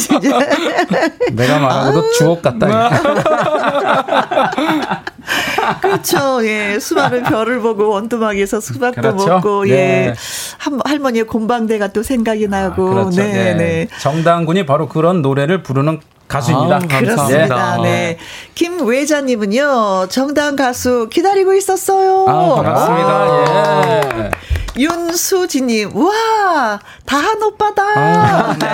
[1.33, 2.11] 내가 말하고도 아.
[2.17, 2.89] 주옥 같다.
[5.83, 6.47] 그렇죠.
[6.47, 6.79] 예.
[6.79, 9.27] 수많은 별을 보고 원두막에서 수박도 그렇죠?
[9.27, 9.73] 먹고, 예.
[9.73, 10.07] 네.
[10.07, 10.15] 예.
[10.59, 12.87] 한, 할머니의 곤방대가 또 생각이 나고.
[12.87, 13.23] 아, 그렇죠.
[13.23, 13.55] 네, 네.
[13.55, 13.89] 네.
[14.01, 16.77] 정당군이 바로 그런 노래를 부르는 가수입니다.
[16.77, 17.77] 아, 그렇습니다.
[17.79, 17.83] 네.
[17.83, 18.19] 네.
[18.55, 22.27] 김외자님은요, 정당 가수 기다리고 있었어요.
[22.29, 24.25] 아, 반갑습니다.
[24.27, 24.31] 예.
[24.77, 27.83] 윤수진님, 와, 다한 오빠다.
[27.83, 28.69] 아, 네.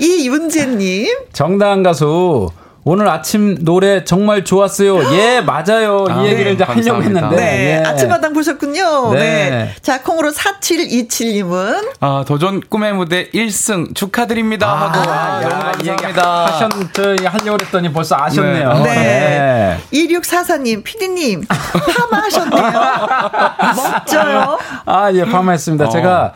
[0.06, 1.14] 이윤재님.
[1.32, 2.50] 정당 가수
[2.84, 5.12] 오늘 아침 노래 정말 좋았어요.
[5.14, 6.06] 예, 맞아요.
[6.08, 6.52] 아, 이 얘기를 네.
[6.52, 7.02] 이제 하려고.
[7.02, 7.36] 했는데.
[7.36, 7.82] 네.
[7.82, 7.84] 예.
[7.86, 9.12] 아침마당 보셨군요.
[9.12, 9.18] 네.
[9.50, 9.74] 네.
[9.82, 11.92] 자, 콩으로 4727님은.
[12.00, 14.66] 아, 도전 꿈의 무대 1승 축하드립니다.
[14.68, 15.10] 아, 하고.
[15.10, 16.46] 아, 야, 감사합니다.
[16.46, 18.72] 하셨, 저희 하려고 했더니 벌써 아셨네요.
[18.84, 18.94] 네.
[18.94, 19.78] 네.
[19.92, 22.62] 2644님, 피디님, 파마 하셨네요.
[23.76, 24.58] 멋져요.
[24.86, 25.86] 아, 예, 파마 했습니다.
[25.86, 25.88] 어.
[25.90, 26.32] 제가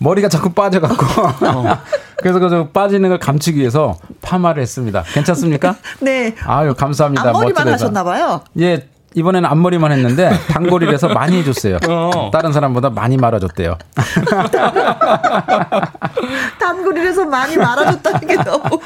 [0.00, 1.04] 머리가 자꾸 빠져갖고.
[1.46, 1.78] 어.
[2.18, 5.02] 그래서 그 빠지는 걸 감추기 위해서 파마를 했습니다.
[5.12, 5.76] 괜찮습니까?
[6.00, 6.34] 네.
[6.44, 7.28] 아유, 감사합니다.
[7.30, 8.42] 앞머리만 하셨나봐요.
[8.60, 11.78] 예, 이번에는 앞머리만 했는데 단골이라서 많이 해줬어요.
[11.88, 12.30] 어.
[12.32, 13.78] 다른 사람보다 많이 말아줬대요.
[16.60, 18.62] 단골이라서 많이 말아줬다는 게 너무.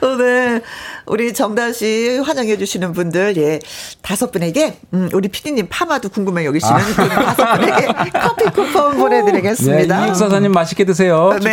[0.00, 0.62] 어, 네.
[1.04, 3.58] 우리 정다은 씨 환영해 주시는 분들, 예.
[4.00, 6.78] 다섯 분에게, 음, 우리 피디님 파마도 궁금해 여기시는 아.
[6.78, 10.00] 그 다섯 분에게 커피 쿠폰 보내드리겠습니다.
[10.00, 11.38] 네, 이육사사님 맛있게 드세요.
[11.42, 11.52] 네.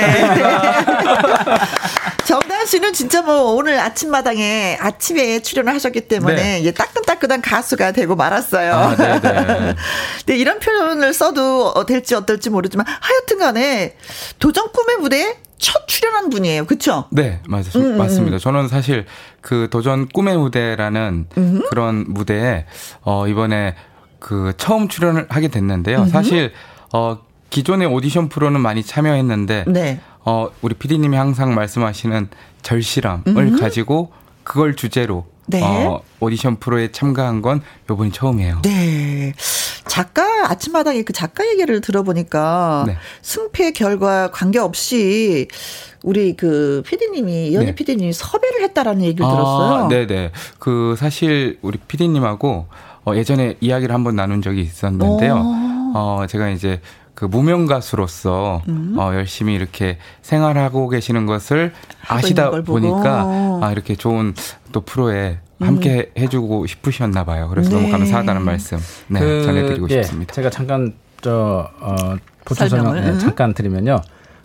[2.26, 6.64] 정 다은 씨는 진짜 뭐 오늘 아침마당에 아침에 출연을 하셨기 때문에 네.
[6.64, 8.74] 예, 따끈따끈한 가수가 되고 말았어요.
[8.74, 9.76] 아, 네, 네.
[10.26, 13.96] 네, 이런 표현을 써도 될지 어떨지 모르지만 하여튼 간에
[14.40, 16.66] 도전 꿈의 무대에 첫 출연한 분이에요.
[16.66, 17.06] 그렇죠?
[17.12, 18.40] 네, 맞, 음, 음, 음, 맞습니다.
[18.40, 19.06] 저는 사실
[19.42, 22.66] 그 도전 꿈의 무대라는 음 그런 무대에
[23.02, 23.76] 어 이번에
[24.20, 26.00] 그 처음 출연을 하게 됐는데요.
[26.00, 26.52] 음 사실
[26.92, 27.20] 어
[27.52, 30.00] 기존의 오디션 프로는 많이 참여했는데 네.
[30.26, 32.30] 어 우리 피디님이 항상 말씀하시는
[32.66, 34.12] 절실함을 음 가지고
[34.44, 35.62] 그걸 주제로 네.
[35.64, 38.62] 어, 오디션 프로에 참가한 건 요번이 처음이에요.
[38.64, 39.34] 네.
[39.86, 42.98] 작가 아침마당에 그 작가 얘기를 들어보니까 네.
[43.22, 45.48] 승패 결과 관계없이
[46.02, 47.76] 우리 그 피디님이 연희 네.
[47.76, 49.88] 피디님이 섭외를 했다라는 얘기를 아, 들었어요.
[49.88, 50.32] 네, 네.
[50.58, 52.66] 그 사실 우리 피디님하고
[53.06, 55.36] 어, 예전에 이야기를 한번 나눈 적이 있었는데요.
[55.94, 56.82] 어, 제가 이제
[57.16, 58.96] 그 무명 가수로서 음.
[58.98, 61.74] 어, 열심히 이렇게 생활하고 계시는 것을
[62.08, 64.34] 아시다 보니까 아, 이렇게 좋은
[64.74, 66.22] 또 프로에 함께 음.
[66.22, 67.48] 해주고 싶으셨나 봐요.
[67.50, 67.76] 그래서 네.
[67.78, 68.78] 너무 감사하다는 말씀
[69.08, 70.34] 네, 그, 전해드리고 예, 싶습니다.
[70.34, 71.96] 제가 잠깐 저 어,
[72.44, 74.02] 보충 설명 네, 잠깐 드리면요.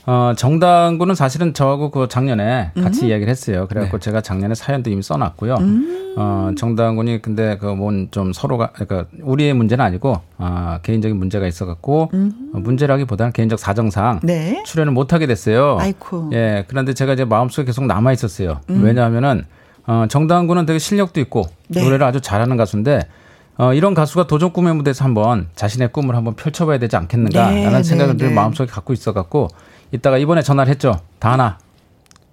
[0.06, 3.08] 어, 정당군은 사실은 저하고 그 작년에 같이 음.
[3.10, 3.66] 이야기를 했어요.
[3.68, 4.04] 그래갖고 네.
[4.04, 5.54] 제가 작년에 사연도 이미 써놨고요.
[5.56, 6.14] 음.
[6.16, 12.10] 어, 정당군이 근데 그 뭔 좀 서로가, 그러니까 우리의 문제는 아니고, 아, 개인적인 문제가 있어갖고,
[12.14, 12.50] 음.
[12.54, 14.62] 어, 문제라기보다는 개인적 사정상 네.
[14.64, 15.76] 출연을 못하게 됐어요.
[15.78, 16.30] 아이쿠.
[16.32, 18.60] 예, 그런데 제가 이제 마음속에 계속 남아 있었어요.
[18.70, 18.82] 음.
[18.82, 19.44] 왜냐하면은
[19.86, 21.82] 어, 정당군은 되게 실력도 있고 네.
[21.82, 23.00] 노래를 아주 잘하는 가수인데
[23.58, 28.16] 어, 이런 가수가 도전 꿈의 무대에서 한번 자신의 꿈을 한번 펼쳐봐야 되지 않겠는가라는 네, 생각을
[28.16, 28.34] 늘 네, 네.
[28.34, 29.48] 마음속에 갖고 있어갖고
[29.92, 31.00] 이따가 이번에 전화를 했죠.
[31.18, 31.58] 다하나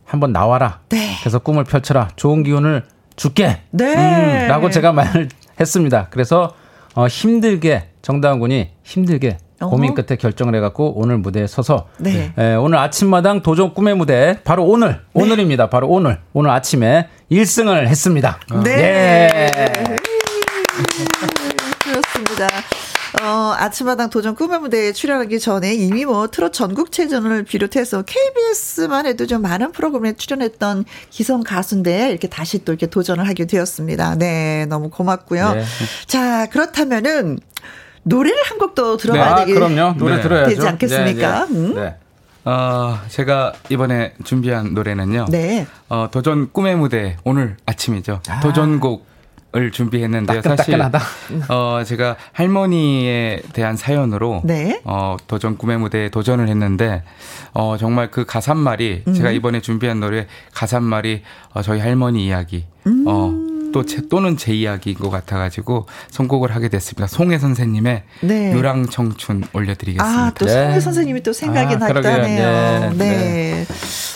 [0.06, 0.80] 한번 나와라.
[0.90, 1.16] 네.
[1.20, 2.10] 그래서 꿈을 펼쳐라.
[2.16, 2.86] 좋은 기운을
[3.16, 3.62] 줄게.
[3.72, 3.96] 네.
[3.96, 5.30] 음, 라고 제가 말을
[5.60, 6.08] 했습니다.
[6.10, 6.54] 그래서
[6.96, 12.32] 어, 힘들게 정다은 군이 힘들게 고민 끝에 결정을 해갖고 오늘 무대에 서서 네.
[12.38, 15.24] 에, 오늘 아침마당 도전 꿈의 무대 바로 오늘 네.
[15.24, 15.70] 오늘입니다.
[15.70, 18.40] 바로 오늘 오늘 아침에 1승을 했습니다.
[18.64, 18.72] 네.
[18.72, 19.96] 예.
[21.84, 22.48] 그렇습니다.
[23.28, 29.42] 어, 아침마당 도전 꿈의 무대에 출연하기 전에 이미 뭐 트롯 전국체전을 비롯해서 KBS만 해도 좀
[29.42, 34.16] 많은 프로그램에 출연했던 기성 가수인데 이렇게 다시 또 이렇게 도전을 하게 되었습니다.
[34.16, 35.54] 네, 너무 고맙고요.
[35.56, 35.64] 네.
[36.06, 37.40] 자, 그렇다면은
[38.04, 39.32] 노래를 한 곡도 들어봐야 네.
[39.32, 39.98] 아, 되겠, 그럼요.
[39.98, 40.22] 노래 네.
[40.22, 40.50] 들어야죠.
[40.50, 41.48] 되지 않겠습니까?
[41.48, 41.60] 네, 네.
[41.60, 41.76] 음?
[41.76, 41.96] 네.
[42.46, 45.26] 어, 제가 이번에 준비한 노래는요.
[45.30, 45.68] 네.
[45.90, 48.22] 어, 도전 꿈의 무대 오늘 아침이죠.
[48.30, 48.40] 아.
[48.40, 49.06] 도전곡
[49.56, 50.42] 을 준비했는데요.
[50.42, 51.00] 따끈따끈하다.
[51.00, 54.82] 사실 어 제가 할머니에 대한 사연으로 네.
[54.84, 57.02] 어 도전 꿈의 무대에 도전을 했는데
[57.54, 59.14] 어 정말 그 가사말이 음.
[59.14, 61.22] 제가 이번에 준비한 노래 가사말이
[61.54, 63.06] 어 저희 할머니 이야기 음.
[63.08, 67.08] 어또 제, 또는 제 이야기인 것 같아가지고 선곡을 하게 됐습니다.
[67.08, 68.52] 송혜 선생님의 네.
[68.52, 70.26] 유랑 청춘 올려드리겠습니다.
[70.26, 70.52] 아, 또 네.
[70.52, 72.90] 송혜 선생님이 또 생각이 아, 났다네요.
[72.92, 72.98] 네.
[72.98, 72.98] 네.
[72.98, 73.66] 네.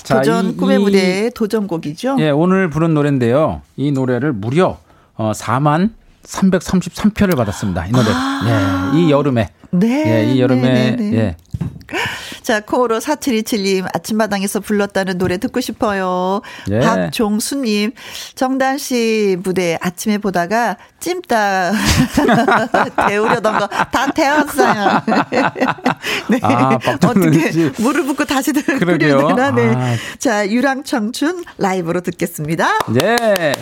[0.08, 2.18] 도전 자, 꿈의 무대 도전곡이죠.
[2.20, 3.62] 예, 오늘 부른 노래인데요.
[3.78, 4.78] 이 노래를 무려
[5.22, 5.91] 어, 4만
[6.24, 7.86] 333표를 받았습니다.
[7.86, 8.07] 이 노래.
[8.09, 9.49] 아~ 예, 이 여름에.
[9.69, 10.03] 네.
[10.07, 10.61] 예, 이 여름에.
[10.61, 10.95] 네네네.
[10.95, 11.17] 네, 네.
[11.17, 11.36] 예.
[12.41, 16.41] 자, 코로 4727님, 아침마당에서 불렀다는 노래 듣고 싶어요.
[16.72, 16.80] 예.
[16.80, 17.91] 박종수님,
[18.34, 21.74] 정단 씨 무대 아침에 보다가 찜닭
[23.07, 25.01] 데우려던 거다 태웠어요.
[26.32, 26.39] 네.
[26.41, 29.51] 아, 어떻게 물을 붓고 다시 되나?
[29.51, 29.74] 네.
[29.76, 29.95] 아.
[30.17, 32.80] 자, 유랑청춘 라이브로 듣겠습니다.
[32.89, 33.53] 네.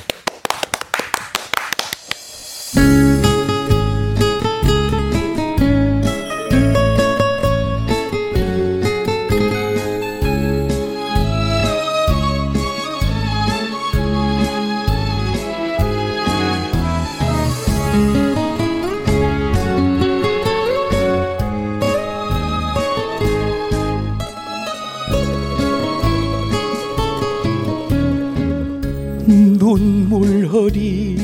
[29.60, 31.19] 눈물 허리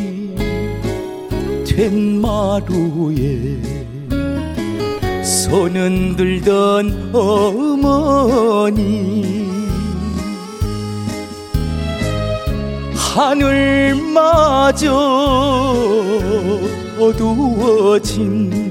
[1.75, 3.59] 된 마루에
[5.21, 8.45] 손은 들던 어머니
[12.95, 14.85] 하늘마저
[16.97, 18.65] 어두워진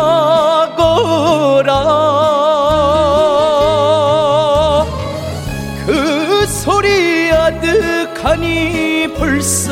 [5.87, 9.71] 그 소리 아득하니 벌써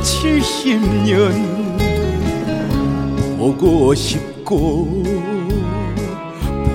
[0.00, 1.58] 70년
[3.38, 5.02] 보고 싶고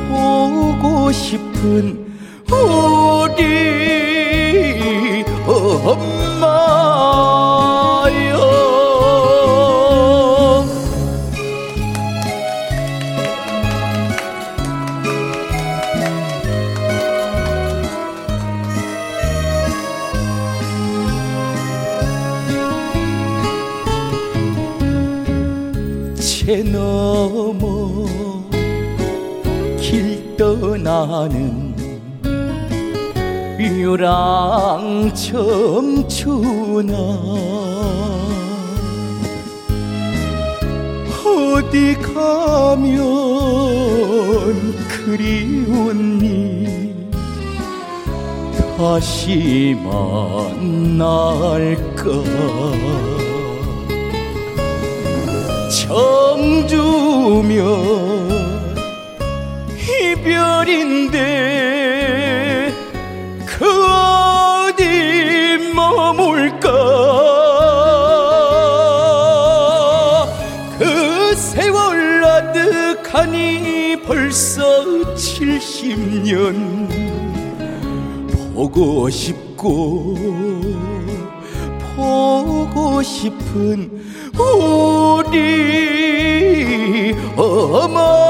[0.09, 2.13] 보고 싶은
[2.51, 3.43] 우리
[5.47, 6.43] 엄마
[31.13, 31.75] 나는
[33.59, 36.93] 유랑 청춘아
[41.23, 42.95] 어디 가면
[44.87, 46.63] 그리웠니?
[48.75, 51.03] 다시 만날까?
[57.29, 58.32] 청주면
[60.23, 61.19] 이별인데
[63.45, 66.69] 그 어디 머물까?
[70.79, 74.63] 그 세월 아득하니 벌써
[75.13, 76.87] 70년
[78.53, 80.15] 보고 싶고
[81.95, 83.91] 보고 싶은
[84.39, 85.43] 우리
[87.35, 88.23] 어머니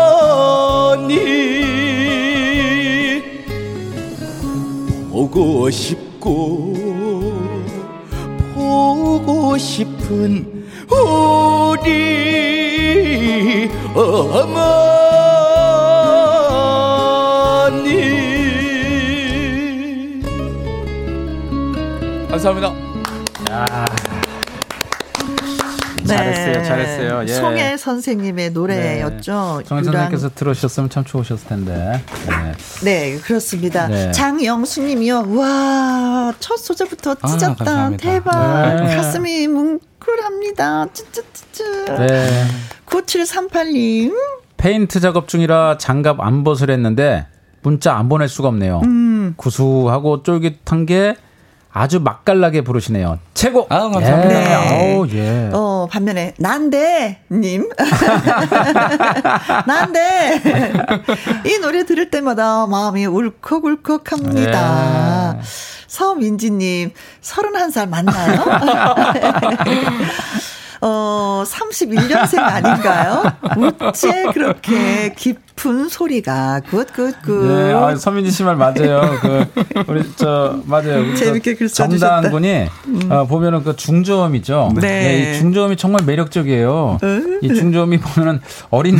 [5.24, 6.74] 보고 싶고
[8.53, 12.09] 보고 싶은 우리
[13.95, 14.43] 어머니
[22.30, 22.74] 감사합니다.
[23.49, 23.93] 야.
[27.10, 27.24] 잘했어요.
[27.28, 27.34] 예.
[27.34, 29.58] 송혜 선생님의 노래였죠.
[29.60, 29.66] 네.
[29.66, 32.04] 송혜 선생님께서 들으셨으면 참 좋으셨을 텐데.
[32.28, 33.88] 네, 네 그렇습니다.
[33.88, 34.12] 네.
[34.12, 35.36] 장영수님이요.
[35.36, 37.86] 와, 첫 소절부터 아, 찢었다.
[37.86, 38.84] 아, 대박.
[38.84, 38.95] 네.
[38.95, 40.88] 가슴이 뭉클합니다.
[40.93, 42.08] 쯔쯔쯔쯔.
[42.08, 42.45] 네.
[42.86, 44.14] 9738님.
[44.58, 47.28] 페인트 작업 중이라 장갑 안 벗으랬는데
[47.64, 48.82] 문자 안 보낼 수가 없네요.
[48.86, 49.34] 음.
[49.36, 51.16] 구수하고 쫄깃한 게
[51.76, 53.17] 아주 맛깔나게 부르시네요.
[53.34, 53.65] 최고.
[53.69, 54.30] 아, 감사합니다.
[54.30, 54.95] 네.
[54.95, 55.49] 오, 예.
[55.51, 57.67] 어, 반면에 난데 님.
[59.65, 60.41] 난데.
[61.45, 64.53] 이 노래 들을 때마다 마음이 울컥울컥합니다.
[65.34, 65.39] 네.
[65.88, 68.43] 서민지 님, 31살 맞나요?
[70.82, 73.24] 어, 31년생 아닌가요?
[73.80, 77.32] 어째 그렇게 깊은 소리가 굿, 굿, 굿.
[77.47, 79.18] 네, 아, 서민지 씨 말 맞아요.
[79.22, 79.45] 그,
[79.88, 81.16] 우리, 저, 맞아요.
[81.16, 83.12] 재밌게 글 정다은 분이, 음.
[83.12, 84.74] 어, 보면은 그 중저음이죠.
[84.76, 84.82] 네.
[84.82, 85.32] 네.
[85.36, 86.97] 이 중저음이 정말 매력적이에요.
[87.04, 87.39] 음.
[87.41, 88.41] 이 중저음이 보면은
[88.72, 88.97] 어린,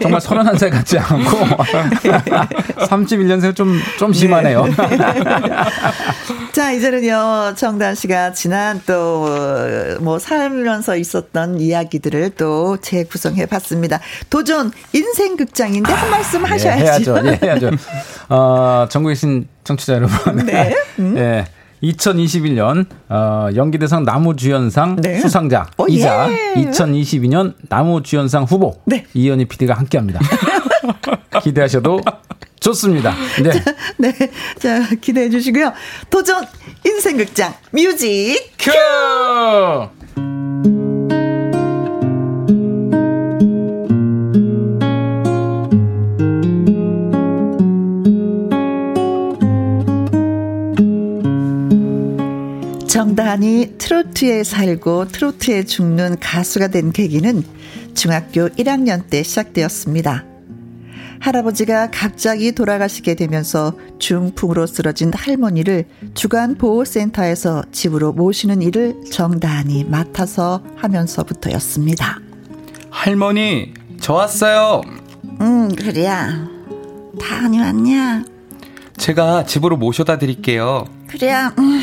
[0.00, 1.38] 정말 31살 같지 않고,
[2.88, 4.64] 31년생 좀, 좀 심하네요.
[4.64, 4.72] 네.
[6.52, 9.28] 자, 이제는요, 정단 씨가 지난 또,
[10.00, 14.00] 뭐, 살면서 있었던 이야기들을 또 재구성해 봤습니다.
[14.30, 16.80] 도전 인생 극장인 데 한 말씀 아, 하셔야죠.
[16.80, 17.26] 예, 해야죠.
[17.26, 17.70] 예, 해야죠.
[18.28, 20.46] 어, 전국에 계신 청취자 여러분.
[20.46, 20.74] 네.
[20.98, 21.16] 음.
[21.16, 21.46] 예.
[21.82, 25.20] 2021년 어, 연기대상 나무주연상 네.
[25.20, 26.54] 수상자 오, 어, 이자 예.
[26.64, 29.04] 2022년 나무주연상 후보 네.
[29.14, 30.20] 이현희 PD가 함께합니다.
[31.42, 32.00] 기대하셔도
[32.58, 33.14] 좋습니다.
[33.42, 33.50] 네.
[33.50, 34.12] 자, 네.
[34.58, 35.72] 자, 기대해 주시고요.
[36.10, 36.44] 도전
[36.84, 38.72] 인생극장 뮤직 큐!
[52.88, 57.44] 정다한이 트로트에 살고 트로트에 죽는 가수가 된 계기는
[57.94, 60.24] 중학교 1학년 때 시작되었습니다.
[61.20, 65.84] 할아버지가 갑자기 돌아가시게 되면서 중풍으로 쓰러진 할머니를
[66.14, 72.20] 주간 보호센터에서 집으로 모시는 일을 정다한이 맡아서 하면서부터였습니다.
[72.88, 74.80] 할머니, 저 왔어요.
[75.42, 76.48] 응, 그래야.
[77.20, 78.24] 다녀왔냐?
[78.96, 80.86] 제가 집으로 모셔다 드릴게요.
[81.06, 81.77] 그래야, 음,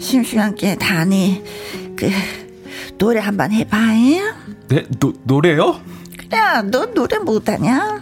[0.00, 1.42] 심심한게 다니,
[1.96, 2.10] 그,
[2.98, 3.76] 노래 한 번 해봐.
[4.68, 5.80] 네, 노, 노래요?
[6.16, 6.38] 그래,
[6.70, 8.00] 너 노래 못하냐?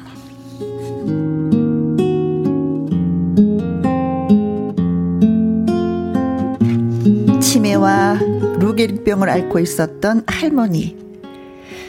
[7.41, 8.19] 치매와
[8.59, 10.97] 루게릭병을 앓고 있었던 할머니.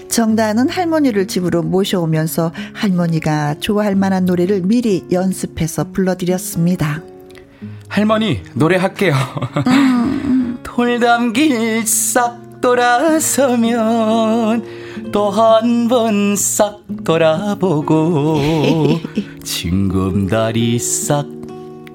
[0.10, 7.02] 정다은 할머니를 집으로 모셔오면서 할머니가 좋아할 만한 노래를 미리 연습해서 불러드렸습니다.
[7.90, 9.14] 할머니, 노래할게요.
[9.68, 10.58] 음.
[10.64, 13.82] 돌담길 싹 돌아서면
[15.12, 18.40] 또 한 번 싹 돌아보고
[19.44, 21.26] 징검다리 싹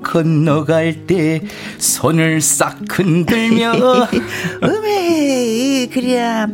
[0.03, 1.43] 건너갈 때
[1.79, 3.73] 손을 싹 흔들며
[4.65, 6.47] 음에 그래야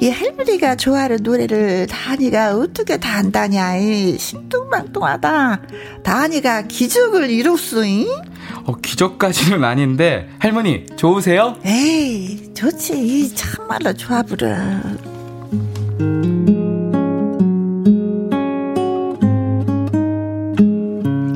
[0.00, 3.78] 이 할머니가 좋아하는 노래를 다니가 어떻게 다 안다냐
[4.18, 5.62] 심뚱망뚱하다.
[6.02, 7.82] 다니가 기적을 이뤘어
[8.66, 11.56] 어, 기적까지는 아닌데 할머니 좋으세요?
[11.64, 13.34] 에이 좋지.
[13.34, 14.46] 참말로 좋아 부르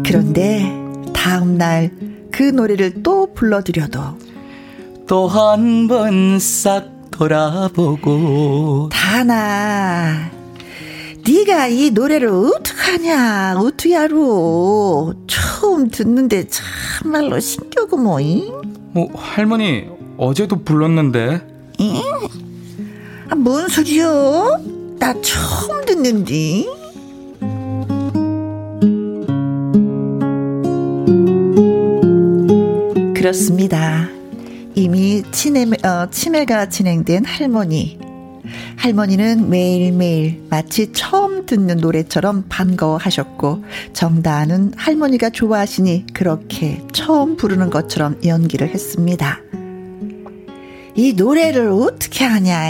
[0.04, 0.62] 그런데
[1.14, 1.90] 다음 날
[2.30, 3.98] 그 노래를 또 불러드려도
[5.08, 6.86] 또 한 번 싹
[7.18, 10.30] 돌아보고 다나
[11.26, 14.14] 네가 이 노래를 어떡하냐 어떻게 알아
[15.26, 18.52] 처음 듣는데 참말로 신기하고 뭐이
[18.94, 21.44] 어, 할머니 어제도 불렀는데
[21.80, 21.94] 응?
[23.30, 24.62] 아, 뭔 소리요?
[25.00, 26.68] 나 처음 듣는디
[33.16, 34.17] 그렇습니다.
[34.78, 37.98] 이미 치매, 어, 치매가 진행된 할머니.
[38.76, 48.68] 할머니는 매일매일 마치 처음 듣는 노래처럼 반가워하셨고, 정다은 할머니가 좋아하시니 그렇게 처음 부르는 것처럼 연기를
[48.68, 49.40] 했습니다.
[50.94, 52.60] 이 노래를 어떻게 하냐,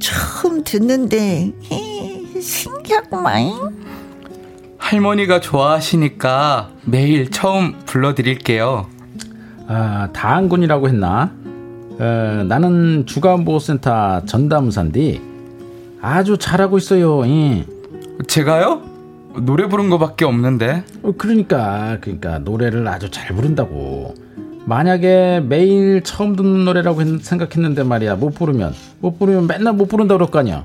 [0.00, 1.52] 처음 듣는데,
[2.40, 3.52] 신기하구만.
[4.78, 8.97] 할머니가 좋아하시니까 매일 처음 불러드릴게요.
[9.68, 11.30] 아, 다한군이라고 했나?
[12.00, 15.20] 어, 나는 주간보호센터 전담사인데
[16.00, 17.26] 아주 잘하고 있어요.
[17.26, 17.66] 예.
[18.26, 18.80] 제가요?
[19.42, 20.84] 노래 부른 거밖에 없는데.
[21.02, 24.14] 어, 그러니까 그러니까 노래를 아주 잘 부른다고.
[24.64, 30.30] 만약에 매일 처음 듣는 노래라고 생각했는데 말이야 못 부르면 못 부르면 맨날 못 부른다 그럴
[30.30, 30.64] 거 아니야.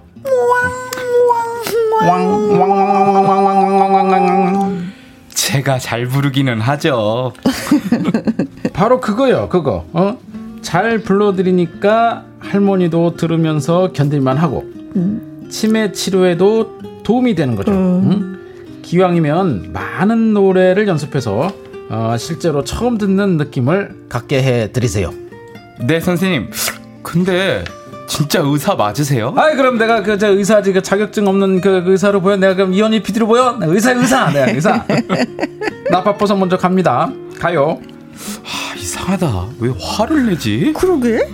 [5.30, 7.32] 제가 잘 부르기는 하죠.
[8.74, 9.86] 바로 그거요, 그거.
[9.94, 10.18] 어?
[10.62, 14.64] 잘 불러드리니까 할머니도 들으면서 견딜만 하고
[14.96, 15.48] 음.
[15.50, 17.72] 치매 치료에도 도움이 되는 거죠.
[17.72, 18.10] 음.
[18.12, 18.82] 응?
[18.82, 21.52] 기왕이면 많은 노래를 연습해서
[21.90, 25.12] 어, 실제로 처음 듣는 느낌을 갖게 해 드리세요.
[25.82, 26.50] 네, 선생님.
[27.02, 27.64] 근데
[28.08, 29.34] 진짜 의사 맞으세요?
[29.38, 32.36] 아, 그럼 내가 그 저 의사지 그 자격증 없는 그, 그 의사로 보여?
[32.38, 33.58] 내가 그럼 이현희 PD로 보여?
[33.62, 34.86] 의사 의사, 내가 의사.
[35.92, 37.12] 나 바빠서 먼저 갑니다.
[37.40, 37.80] 가요.
[39.06, 39.50] 아, 이상하다.
[39.60, 40.74] 왜 화를 내지?
[40.74, 41.28] 그러게.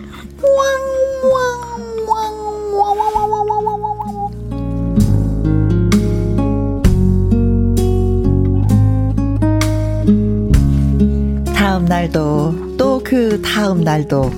[11.55, 14.31] 다음 날도 또 그 다음 날도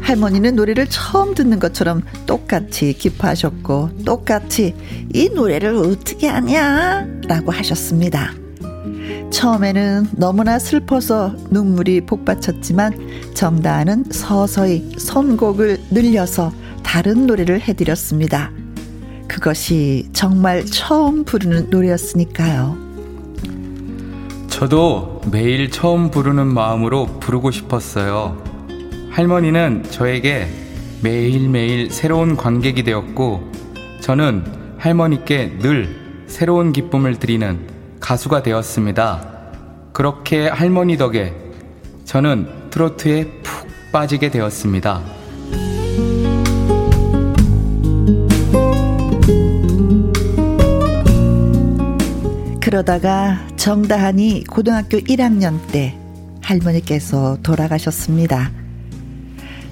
[0.00, 4.74] 할머니는 노래를 처음 듣는 것처럼 똑같이 기뻐하셨고 똑같이
[5.12, 8.32] 이 노래를 어떻게 하냐 라고 하셨습니다.
[9.34, 16.52] 처음에는 너무나 슬퍼서 눈물이 복받쳤지만 정다은은 서서히 선곡을 늘려서
[16.84, 18.52] 다른 노래를 해드렸습니다.
[19.26, 22.78] 그것이 정말 처음 부르는 노래였으니까요.
[24.46, 28.40] 저도 매일 처음 부르는 마음으로 부르고 싶었어요.
[29.10, 30.46] 할머니는 저에게
[31.02, 33.50] 매일매일 새로운 관객이 되었고,
[33.98, 34.44] 저는
[34.78, 37.73] 할머니께 늘 새로운 기쁨을 드리는
[38.04, 39.26] 가수가 되었습니다.
[39.94, 41.32] 그렇게 할머니 덕에
[42.04, 45.02] 저는 트로트에 푹 빠지게 되었습니다.
[52.60, 55.98] 그러다가 정다한이 고등학교 1학년 때
[56.42, 58.52] 할머니께서 돌아가셨습니다.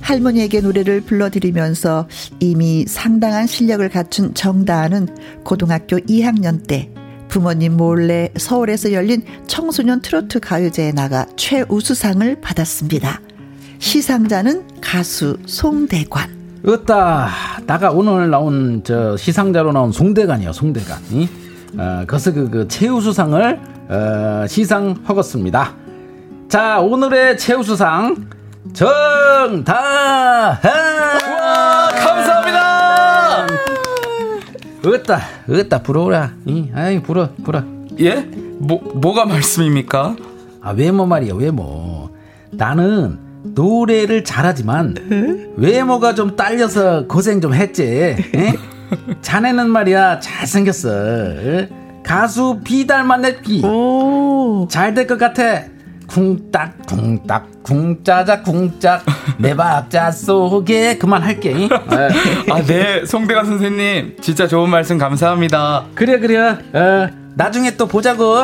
[0.00, 2.08] 할머니에게 노래를 불러드리면서
[2.40, 6.91] 이미 상당한 실력을 갖춘 정다한은 고등학교 2학년 때
[7.32, 13.22] 부모님 몰래 서울에서 열린 청소년 트로트 가요제에 나가 최우수상을 받았습니다.
[13.78, 16.60] 시상자는 가수 송대관.
[16.68, 17.30] 으따,
[17.66, 20.98] 나가 오늘 나온 저 시상자로 나온 송대관이요, 송대관.
[21.12, 21.26] 이?
[21.78, 25.74] 어, 그래서 그, 그 최우수상을 어, 시상하겠습니다.
[26.50, 28.28] 자, 오늘의 최우수상
[28.74, 30.60] 정다하.
[34.84, 36.32] 으따, 으따 부러워라.
[36.46, 37.62] 이, 아이 부러, 부러.
[38.00, 38.16] 예?
[38.58, 40.16] 뭐 뭐가 말씀입니까?
[40.60, 42.10] 아 외모 말이야 외모.
[42.50, 44.94] 나는 노래를 잘하지만
[45.56, 47.82] 외모가 좀 딸려서 고생 좀 했지.
[47.84, 48.16] 에?
[49.22, 50.90] 자네는 말이야 잘생겼어.
[52.04, 53.62] 가수 비 닮았네 비.
[54.68, 55.64] 잘될 것 같아.
[56.12, 59.02] 쿵딱 쿵딱 쿵짜자 쿵짝
[59.38, 61.54] 내 박자 속에 그만할게.
[61.54, 61.68] 네.
[62.50, 65.86] 아네 송대관 선생님 진짜 좋은 말씀 감사합니다.
[65.94, 66.38] 그래 그래.
[66.38, 68.42] 어, 나중에 또 보자고.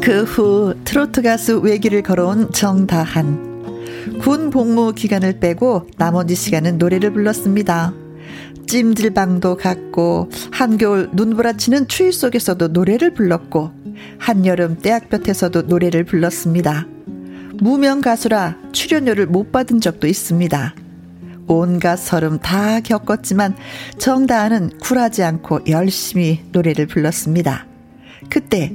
[0.00, 3.48] 그 후 트로트 가수 외길을 걸어온 정다한.
[4.20, 7.92] 군 복무 기간을 빼고 나머지 시간은 노래를 불렀습니다.
[8.68, 13.72] 찜질방도 갔고 한겨울 눈부라치는 추위 속에서도 노래를 불렀고
[14.18, 16.86] 한여름 떼약볕에서도 노래를 불렀습니다.
[17.54, 20.74] 무명 가수라 출연료를 못 받은 적도 있습니다.
[21.48, 23.56] 온갖 서름 다 겪었지만
[23.96, 27.66] 정다은은 굴하지 않고 열심히 노래를 불렀습니다.
[28.28, 28.74] 그때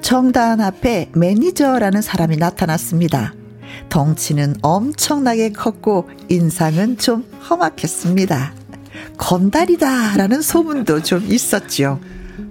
[0.00, 3.34] 정다은 앞에 매니저라는 사람이 나타났습니다.
[3.90, 8.63] 덩치는 엄청나게 컸고 인상은 좀 험악했습니다.
[9.16, 12.00] 건달이다라는 소문도 좀 있었죠.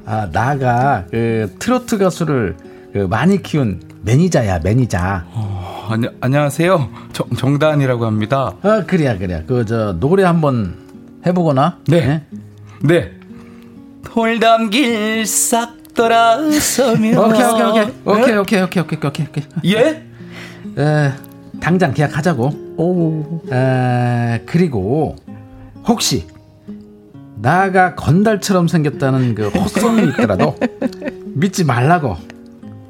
[0.06, 2.56] 아, 나가 그 트로트 가수를
[2.94, 4.98] 그 많이 키운 매니저야, 매니저.
[5.32, 6.90] 어, 안녕, 안녕하세요.
[7.14, 8.54] 정, 정다은이라고 합니다.
[8.62, 9.44] 아, 그래야, 그래야.
[9.46, 10.76] 그, 저, 노래 한번
[11.26, 11.80] 해보거라?
[11.88, 12.06] 네.
[12.06, 12.24] 네.
[12.82, 13.12] 네.
[14.04, 17.18] 돌담길 싹 돌아서면.
[17.32, 17.86] 오케이, 오케이, 오케이.
[17.86, 17.94] 네?
[18.06, 19.74] 오케이, 오케이, 오케이, 오케이, 오케이, 오케이.
[19.74, 20.04] 예?
[20.78, 21.12] 에,
[21.60, 22.76] 당장 계약하자고.
[22.78, 23.42] 오.
[23.52, 25.16] 에, 그리고,
[25.88, 26.28] 혹시,
[27.44, 30.56] 나가 건달처럼 생겼다는 그 헛소문이 있더라도
[31.36, 32.16] 믿지 말라고.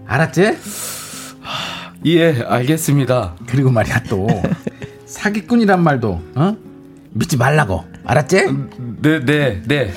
[0.06, 0.58] 알았지?
[2.06, 3.34] 예, 알겠습니다.
[3.48, 4.28] 그리고 말이야 또
[5.08, 6.56] 사기꾼이란 말도 어?
[7.14, 7.84] 믿지 말라고.
[8.06, 8.46] 알았지?
[9.02, 9.92] 네, 네, 네.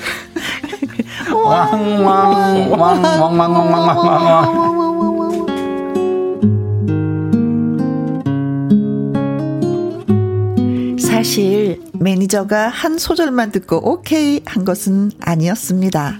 [10.99, 16.19] 사실 매니저가 한 소절만 듣고 오케이 한 것은 아니었습니다.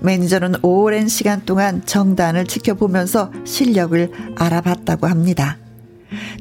[0.00, 5.58] 매니저는 오랜 시간 동안 정다은을 지켜보면서 실력을 알아봤다고 합니다.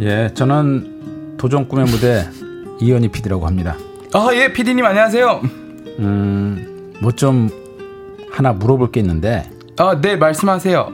[0.00, 2.28] 예, 저는 도전 꿈의 무대
[2.80, 3.76] 이현희 PD라고 합니다.
[4.12, 5.40] 아, 예, PD님 안녕하세요.
[6.00, 7.48] 음, 뭐 좀
[8.32, 9.48] 하나 물어볼 게 있는데.
[9.76, 10.92] 아, 네, 말씀하세요.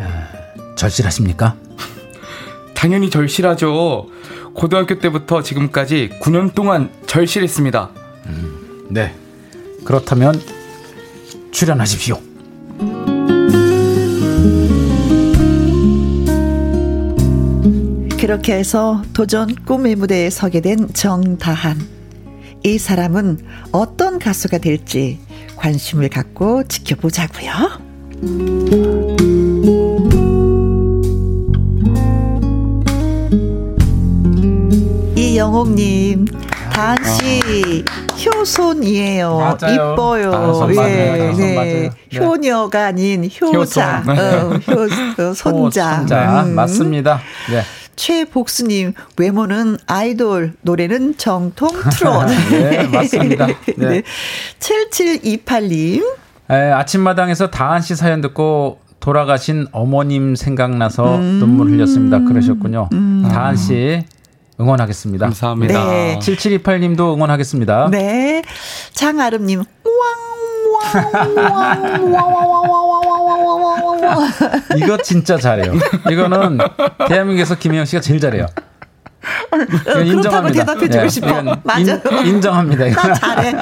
[0.00, 1.54] 아, 절실하십니까?
[2.74, 4.06] 당연히 절실하죠.
[4.54, 7.90] 고등학교 때부터 지금까지 9년 동안 절실했습니다.
[8.26, 9.14] 음, 네.
[9.86, 10.40] 그렇다면
[11.52, 12.20] 출연하십시오.
[18.18, 21.80] 그렇게 해서 도전 꿈의 무대에 서게 된 정다한.
[22.64, 23.38] 이 사람은
[23.70, 25.20] 어떤 가수가 될지
[25.54, 27.52] 관심을 갖고 지켜보자고요.
[35.16, 36.24] 이영옥님,
[36.72, 37.84] 다한 씨,
[38.38, 39.56] 효손이에요.
[39.60, 39.92] 맞아요.
[39.92, 40.32] 이뻐요.
[40.32, 41.90] 아, 예, 네.
[42.14, 44.02] 효녀가 아닌 효자.
[44.02, 44.18] 효손.
[44.18, 44.52] 어,
[45.18, 45.96] 효, 손자.
[45.96, 46.42] 손자.
[46.44, 46.54] 음.
[46.54, 47.20] 맞습니다.
[47.50, 47.62] 네.
[47.96, 52.26] 최복수님 외모는 아이돌 노래는 정통 트롯.
[52.50, 53.46] 네 맞습니다.
[53.76, 53.88] 네.
[53.88, 54.02] 네.
[54.60, 56.04] 7728님.
[56.50, 62.18] 에, 아침마당에서 다한 씨 사연 듣고 돌아가신 어머님 생각나서 음~ 눈물 흘렸습니다.
[62.20, 62.88] 그러셨군요.
[62.92, 64.04] 음~ 다한 씨
[64.60, 65.26] 응원하겠습니다.
[65.26, 65.84] 감사합니다.
[65.84, 66.18] 네.
[66.20, 67.88] 7728님도 응원하겠습니다.
[67.90, 68.42] 네.
[68.92, 69.64] 장아름님,
[74.76, 75.74] 이거 진짜 잘해요.
[76.10, 76.58] 이거는
[77.08, 78.46] 대한민국에서 김혜영 씨가 제일 잘해요.
[79.52, 80.64] 어, 인정합니다.
[80.64, 81.42] 대답해주고 네, 싶어.
[81.64, 82.00] 맞아.
[82.24, 83.52] 인, 정합니다 나 잘해.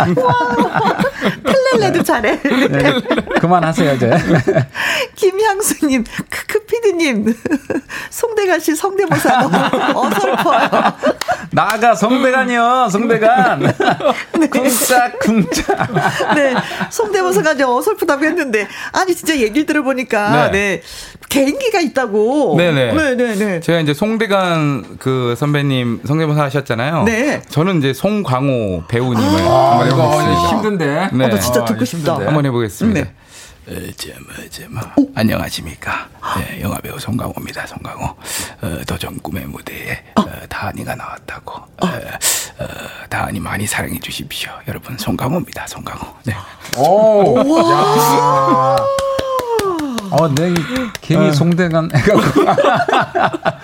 [1.75, 2.41] 플렐레도 잘해.
[2.43, 3.01] 네,
[3.41, 4.11] 그만하세요 이제.
[5.17, 7.35] 김향수님, 크크 피디님,
[8.11, 9.57] 송대관 씨 성대모사 너무
[9.95, 10.71] 어설퍼요.
[11.51, 13.61] 나가 성대관이요, 성대관.
[14.41, 14.49] 네.
[14.49, 16.35] 쿵짝 쿵짝.
[16.35, 16.55] 네,
[16.91, 20.83] 성대모사가 이제 어설프다고 했는데 아니 진짜 얘기를 들어보니까 네, 네
[21.29, 22.57] 개인기가 있다고.
[22.57, 22.93] 네네.
[22.93, 23.35] 네 네네.
[23.35, 23.61] 네.
[23.61, 27.05] 제가 이제 송대관 그 선배님 성대모사 하셨잖아요.
[27.05, 27.43] 네.
[27.49, 30.49] 저는 이제 송광호 배우님을 아, 한번 해보겠습니다.
[30.51, 31.09] 힘든데.
[31.13, 31.25] 네.
[31.25, 32.15] 어, 나 진짜 듣고 아, 싶다.
[32.15, 33.01] 한번 해보겠습니다.
[33.03, 33.13] 네.
[33.67, 36.09] 어제뭐 뭐 안녕하십니까
[36.39, 40.21] 네, 영화배우 송강호입니다 송강호 어, 도전 꿈의 무대에 어.
[40.21, 41.87] 어, 다한이가 나왔다고 어.
[41.87, 42.67] 어,
[43.09, 46.35] 다한이 많이 사랑해 주십시오 여러분 송강호입니다 송강호 네.
[46.77, 47.43] 오,
[50.19, 50.55] 어, 내
[51.01, 51.33] 개미 어.
[51.33, 52.45] 송대관 해갖고.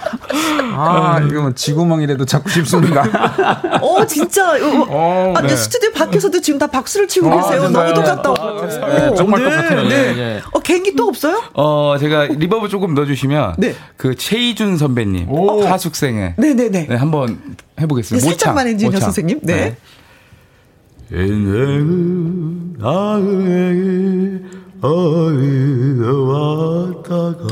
[0.74, 3.02] 아, 이거 뭐 지구멍이라도 잡고 싶습니다.
[3.82, 4.52] 어, 진짜.
[4.52, 5.54] 어, 어, 아, 네.
[5.54, 7.68] 스튜디오 밖에서도 지금 다 박수를 치고 아, 계세요.
[7.68, 8.36] 너무 똑같다고.
[8.40, 9.14] 아, 네.
[9.14, 9.82] 정말 네, 똑같아요.
[9.88, 10.14] 네.
[10.14, 10.40] 네.
[10.52, 11.42] 어, 개인기 또 없어요?
[11.54, 13.54] 어, 제가 reverb 조금 넣어주시면.
[13.58, 13.74] 네.
[13.96, 15.30] 그 최희준 선배님.
[15.30, 15.64] 오.
[15.66, 16.34] 하숙생에.
[16.38, 16.86] 네네네.
[16.88, 17.38] 네, 한번
[17.80, 18.24] 해보겠습니다.
[18.24, 19.40] 네, 살짝만 해주세요, 선생님.
[19.42, 19.76] 네.
[21.12, 27.46] 인생은 나에게 어디로 왔다가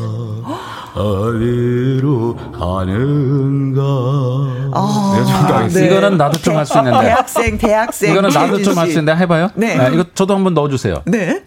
[0.94, 3.82] 어디로 가는가.
[4.74, 5.86] 아, 네.
[5.86, 7.00] 이거는 나도 좀 할 수 있는데.
[7.00, 8.12] 대학생, 대학생.
[8.12, 9.50] 이거는 나도 좀 할 수 있는데 해봐요.
[9.54, 9.76] 네.
[9.76, 9.90] 네.
[9.94, 11.02] 이거 저도 한번 넣어주세요.
[11.06, 11.44] 네.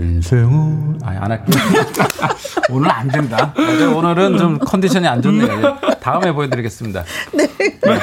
[0.00, 1.60] 인생은 아니 안 할게요.
[2.70, 3.52] 오늘 안 된다.
[3.96, 5.76] 오늘은 좀 컨디션이 안 좋네요.
[6.00, 7.02] 다음에 보여드리겠습니다.
[7.32, 7.46] 네.
[7.58, 7.98] 네.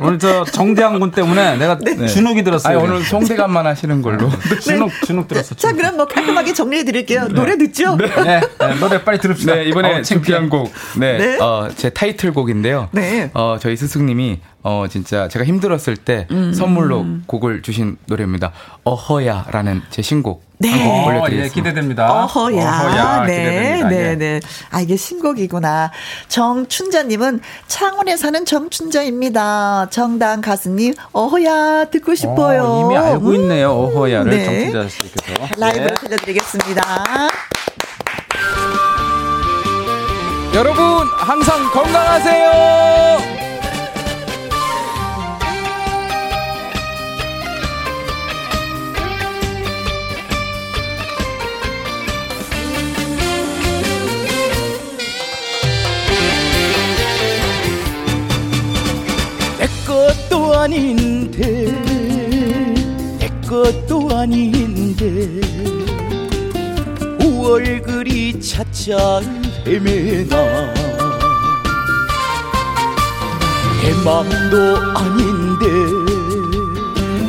[0.00, 2.06] 오늘 저 정대한 군 때문에 내가 네.
[2.06, 2.78] 주눅이 들었어요.
[2.78, 4.28] 아니, 오늘 송대감만 하시는 걸로.
[4.28, 4.58] 네.
[4.60, 5.54] 주눅 주눅 들었어.
[5.54, 7.28] 자 그럼 뭐 깔끔하게 정리해 드릴게요.
[7.28, 7.96] 노래 듣죠?
[7.96, 8.06] 네.
[8.06, 8.40] 네.
[8.80, 9.54] 노래 빨리 들읍시다.
[9.54, 10.72] 네 이번에 어, 준비한 곡.
[10.96, 11.38] 네.
[11.40, 12.88] 어, 제 타이틀곡인데요.
[12.92, 13.30] 네.
[13.34, 16.52] 어 저희 스승님이 어 진짜 제가 힘들었을 때 음.
[16.52, 18.52] 선물로 곡을 주신 노래입니다.
[18.84, 20.70] 어허야라는 제 신곡 네.
[20.70, 21.44] 한곡 올려드리겠습니다.
[21.44, 22.24] 예, 기대됩니다.
[22.24, 22.64] 어허야.
[22.64, 23.88] 어허야 네, 기대됩니다.
[23.88, 24.14] 네, 예.
[24.16, 24.40] 네.
[24.70, 25.92] 아 이게 신곡이구나.
[26.28, 29.88] 정춘자님은 창원에 사는 정춘자입니다.
[29.90, 32.64] 정당 가수님 어허야 듣고 싶어요.
[32.64, 33.70] 어, 이미 알고 있네요.
[33.70, 34.44] 어허야를 네.
[34.44, 35.94] 정춘자 씨께서 라이브로 네.
[35.94, 36.82] 들려드리겠습니다.
[40.54, 43.47] 여러분 항상 건강하세요.
[60.68, 61.64] 아닌데
[63.18, 65.40] 내 것도 아닌 아닌데.
[67.20, 69.22] 5월 그리 찾자
[69.66, 70.74] 헤매나
[73.82, 75.64] 내 맘도 아닌데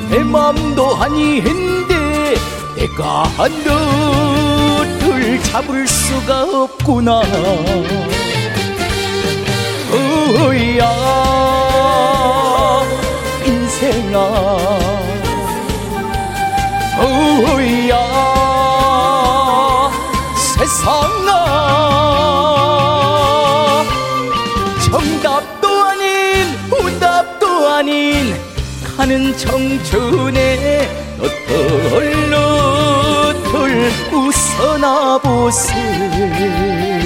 [0.10, 2.36] 내 맘도 아닌데.
[2.76, 3.52] 내가 한
[5.00, 7.22] 너를 잡을 수가 없구나.
[9.92, 11.59] 어야.
[11.59, 11.59] 인
[13.80, 14.20] 생아
[17.00, 17.96] 어야
[20.36, 21.30] 세상아.
[24.84, 28.36] 정답도 아닌 오답도 아닌
[28.98, 36.99] 가는 청춘에 너털 너털 웃어나 보세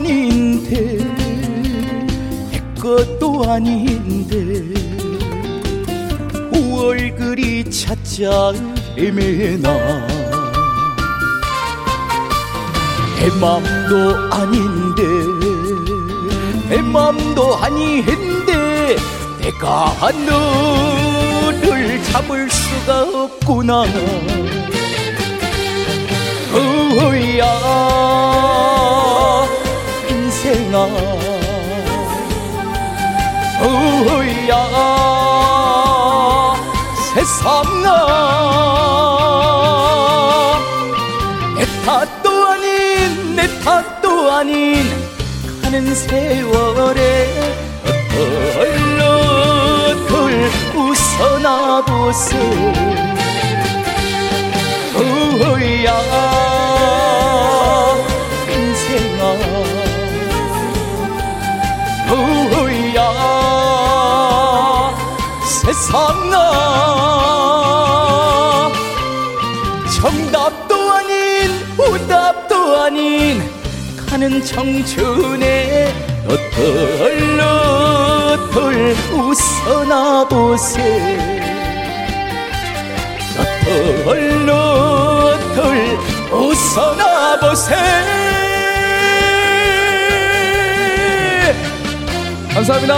[0.00, 0.96] 아닌데
[2.50, 4.34] 내 것도 아닌데
[6.50, 8.54] 5월 그리 찾자
[8.96, 9.68] 헤매나.
[13.18, 15.02] 내 맘도 아닌데
[16.70, 18.96] 내 맘도 아닌데
[19.42, 19.94] 내가
[21.44, 23.84] 너를 잡을 수가 없구나.
[26.54, 27.50] 어야.
[28.70, 28.79] 인
[30.42, 30.76] 생아
[33.62, 34.54] 어야
[37.12, 37.86] 세상아
[41.56, 44.88] 내 탓도 아닌 내 탓도 아닌
[45.62, 47.26] 가는 세월에
[50.08, 52.38] 덜덜 웃어나 보세.
[54.96, 56.59] 어야
[62.10, 63.00] 후야?
[65.44, 66.40] 세상아.
[70.00, 73.42] 정답도 아닌 오답도 아닌
[74.08, 75.94] 가는 청춘에
[76.26, 81.18] 너털 너털 웃어나 보세.
[83.36, 85.98] 너털 너털
[86.32, 88.29] 웃어나 보세
[92.60, 92.94] 감사합니다.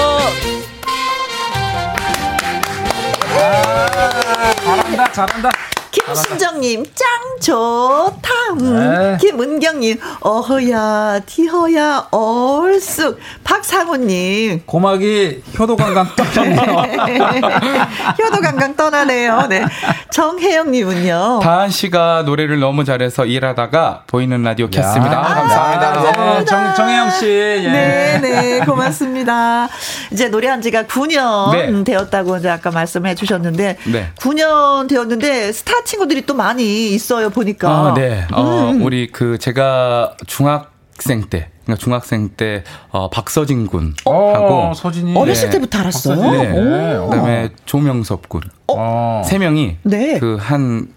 [3.39, 5.51] 아, 잘한다, 잘한다.
[5.93, 7.09] 김순정님, 짱
[7.41, 8.12] 좋다.
[8.61, 9.17] 네.
[9.21, 13.19] 김은경님, 어허야, 티허야, 얼쑥.
[13.45, 14.63] 박상우님.
[14.67, 16.63] 고막이 효도관광 떠나네요.
[18.23, 19.47] 효도관광 떠나네요.
[19.49, 19.65] 네.
[20.11, 21.41] 정혜영님은요.
[21.43, 25.17] 다한 씨가 노래를 너무 잘해서 일하다가 보이는 라디오 켰습니다.
[25.19, 26.13] 야, 감사합니다.
[26.39, 27.27] 네, 정, 정혜영 씨.
[27.27, 27.69] 예.
[27.71, 28.61] 네, 네.
[28.61, 29.69] 고맙습니다.
[30.13, 31.85] 이제 노래한 지가 9년 네.
[31.85, 33.79] 되었다고 이제 아까 말씀해 주셨는데.
[33.87, 34.11] 네.
[34.19, 37.69] 9년 되었는데 스타 친구들이 또 많이 있어요, 보니까.
[37.71, 38.12] 아, 네.
[38.33, 38.83] 어, 음.
[38.83, 45.51] 우리 그 제가 중학생 때 그러니까 중학생 때 어, 박서진 군하고 어, 서진이 어렸을 네.
[45.53, 46.33] 때부터 알았어요.
[46.33, 46.99] 네.
[47.11, 48.43] 그다음에 조명섭 군.
[48.69, 49.23] 어.
[49.25, 50.19] 세 명이 네.
[50.19, 50.89] 그한그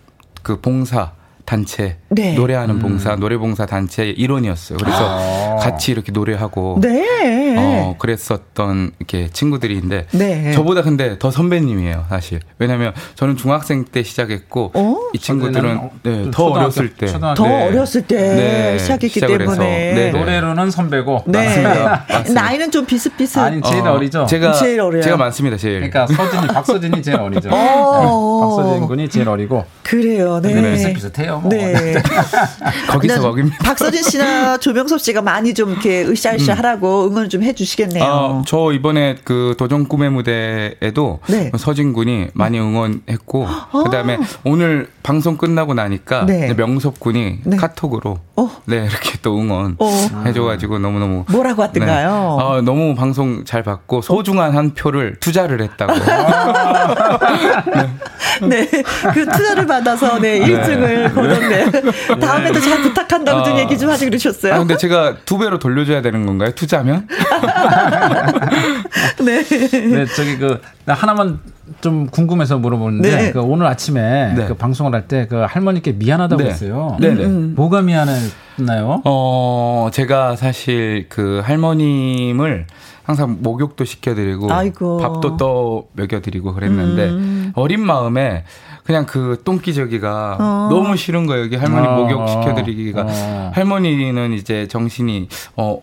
[0.42, 1.12] 그 봉사
[1.46, 2.34] 단체 네.
[2.34, 2.80] 노래하는 음.
[2.80, 4.78] 봉사 노래 봉사 단체 일원이었어요.
[4.80, 5.56] 그래서 아.
[5.58, 7.56] 같이 이렇게 노래하고 네.
[7.58, 10.52] 어 그랬었던 이렇게 친구들인데 네.
[10.54, 12.40] 저보다 근데 더 선배님이에요 사실.
[12.58, 14.96] 왜냐하면 저는 중학생 때 시작했고 어?
[15.14, 17.68] 이 친구들은 어, 네, 더 어렸을 때, 더 네.
[17.68, 18.80] 어렸을 때 네.
[18.80, 20.12] 시작했기 때문에 네.
[20.12, 22.06] 노래로는 선배고 맞습니다.
[22.10, 22.42] 맞습니다.
[22.42, 23.38] 나이는 좀 비슷비슷.
[23.38, 25.04] 아니 제일 어, 리죠 제가 제일 어려요.
[25.04, 25.90] 제가 많습니다 제일.
[25.90, 27.50] 그러니까 서진이 박서진이 제일 어리죠.
[27.52, 28.40] 어.
[28.42, 29.66] 박서진 군이 제일 어리고.
[29.84, 30.40] 그래요.
[30.42, 30.74] 네.
[30.74, 31.35] 비슷비슷해요.
[31.40, 31.50] 뭐.
[31.50, 31.96] 네.
[32.90, 33.58] 거기서 먹입니다.
[33.64, 36.58] 박서진 씨나 조명섭 씨가 많이 좀 이렇게 으쌰으쌰 음.
[36.58, 38.04] 하라고 응원 좀 해주시겠네요.
[38.04, 41.52] 아, 저 이번에 그 도전 꿈의 무대에도 네.
[41.58, 43.84] 서진 군이 많이 응원했고 아.
[43.84, 46.54] 그다음에 오늘 방송 끝나고 나니까 네.
[46.54, 47.58] 명섭 군이 네.
[47.58, 48.50] 카톡으로 어.
[48.66, 49.90] 네 이렇게 또 응원 어.
[50.26, 52.38] 해줘가지고 너무 너무 뭐라고 하던가요?
[52.40, 52.44] 네.
[52.44, 55.94] 아, 너무 방송 잘 봤고 소중한 한 표를 투자를 했다고.
[58.50, 58.68] 네,
[59.14, 61.72] 그 투자를 받아서 네 1등을 거뒀네.
[62.20, 63.60] 다음에도 잘 부탁한다고 좀 아.
[63.60, 64.56] 얘기 좀 하지 그러셨어요.
[64.56, 66.52] 아, 근데 제가 두 배로 돌려줘야 되는 건가요?
[66.52, 67.08] 투자면?
[69.24, 69.42] 네.
[69.44, 70.60] 네, 저기 그
[70.94, 71.40] 하나만
[71.82, 73.32] 좀 궁금해서 물어보는데 네.
[73.32, 74.46] 그 오늘 아침에 네.
[74.48, 76.50] 그 방송을 할 때 그 할머니께 미안하다고 네.
[76.50, 76.96] 했어요.
[77.00, 77.26] 네, 네.
[77.26, 77.54] 음.
[77.56, 79.02] 뭐가 미안했나요?
[79.06, 82.68] 어, 제가 사실 그 할머님을
[83.04, 84.98] 항상 목욕도 시켜드리고 아이고.
[84.98, 87.52] 밥도 떠 먹여드리고 그랬는데 음.
[87.56, 88.44] 어린 마음에
[88.84, 90.68] 그냥 그 똥기저귀가 어.
[90.72, 91.44] 너무 싫은 거예요.
[91.46, 91.96] 여기 할머니 어.
[91.98, 93.52] 목욕 시켜드리기가 어.
[93.54, 95.82] 할머니는 이제 정신이 어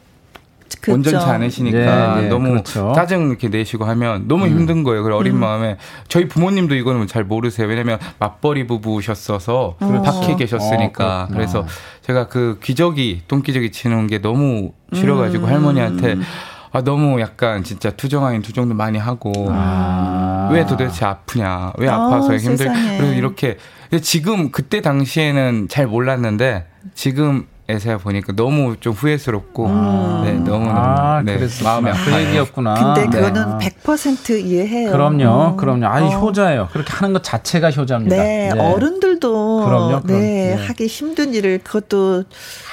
[0.81, 0.93] 그렇죠.
[0.93, 2.93] 온전치 않으시니까 네, 네, 너무 그렇죠.
[2.95, 4.51] 짜증 이렇게 내시고 하면 너무 음.
[4.51, 5.03] 힘든 거예요.
[5.03, 5.41] 그래 어린 음.
[5.41, 5.77] 마음에
[6.09, 7.67] 저희 부모님도 이거는 잘 모르세요.
[7.69, 10.03] 왜냐면 맞벌이 부부셨어서 어.
[10.05, 11.23] 밖에 계셨으니까.
[11.25, 11.67] 어, 그래서
[12.03, 15.51] 제가 그 기저귀 똥기저귀 치는 게 너무 싫어가지고 음.
[15.51, 16.17] 할머니한테
[16.73, 20.49] 아, 너무 약간 진짜 투정 아닌 투정도 많이 하고 아.
[20.53, 23.59] 왜 도대체 아프냐 왜 아파서 어, 힘들 그래서 이렇게
[24.01, 30.23] 지금 그때 당시에는 잘 몰랐는데 지금 에서야 보니까 너무 좀 후회스럽고 음.
[30.25, 32.05] 네, 너무 아, 네, 마음이 아파요.
[32.05, 32.75] 그 얘기였구나.
[32.75, 33.29] 근데 네.
[33.29, 33.71] 그거는 네.
[33.71, 34.93] 100% 이해해요.
[34.93, 35.53] 그럼요.
[35.53, 35.57] 음.
[35.57, 35.87] 그럼요.
[35.87, 36.19] 아니 어.
[36.19, 36.69] 효자예요.
[36.73, 38.15] 그렇게 하는 것 자체가 효자입니다.
[38.17, 38.61] 네, 네.
[38.61, 42.25] 어른들도 그럼요, 그럼, 네, 네, 하기 힘든 일을 그것도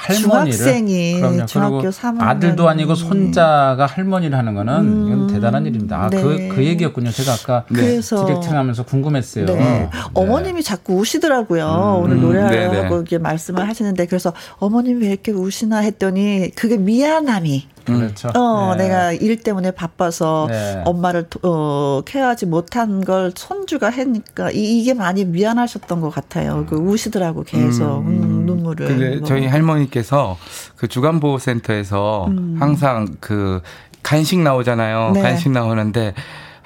[0.02, 1.46] 할머니를 중학생이 그럼요.
[1.46, 5.06] 중학교 3학년 아들도 아니고 손자가 할머니를 하는 거는 음.
[5.06, 6.04] 이건 대단한 일입니다.
[6.04, 6.20] 아, 네.
[6.20, 7.10] 그, 그 얘기였군요.
[7.10, 9.46] 제가 아까 그래서 디렉팅 하면서 궁금했어요.
[9.46, 9.90] 네.
[10.14, 11.64] 어머님이 자꾸 우시더라고요.
[11.64, 12.04] 음.
[12.04, 18.28] 오늘 노래하고 이렇게 말씀을 하시는데 그래서 어머니 어머님 왜 이렇게 우시나 했더니 그게 미안함이 그렇죠.
[18.34, 18.84] 어, 네.
[18.84, 20.82] 내가 일 때문에 바빠서 네.
[20.84, 26.66] 엄마를 어, 케어하지 못한 걸 손주가 했니까 이, 게 많이 미안하셨던 것 같아요.
[26.68, 28.86] 그 우시더라고 계속 음, 음, 눈물을.
[28.86, 30.36] 근데 저희 할머니께서
[30.76, 32.56] 그 주간 보호센터에서 음.
[32.58, 33.60] 항상 그
[34.02, 35.12] 간식 나오잖아요.
[35.14, 35.22] 네.
[35.22, 36.14] 간식 나오는데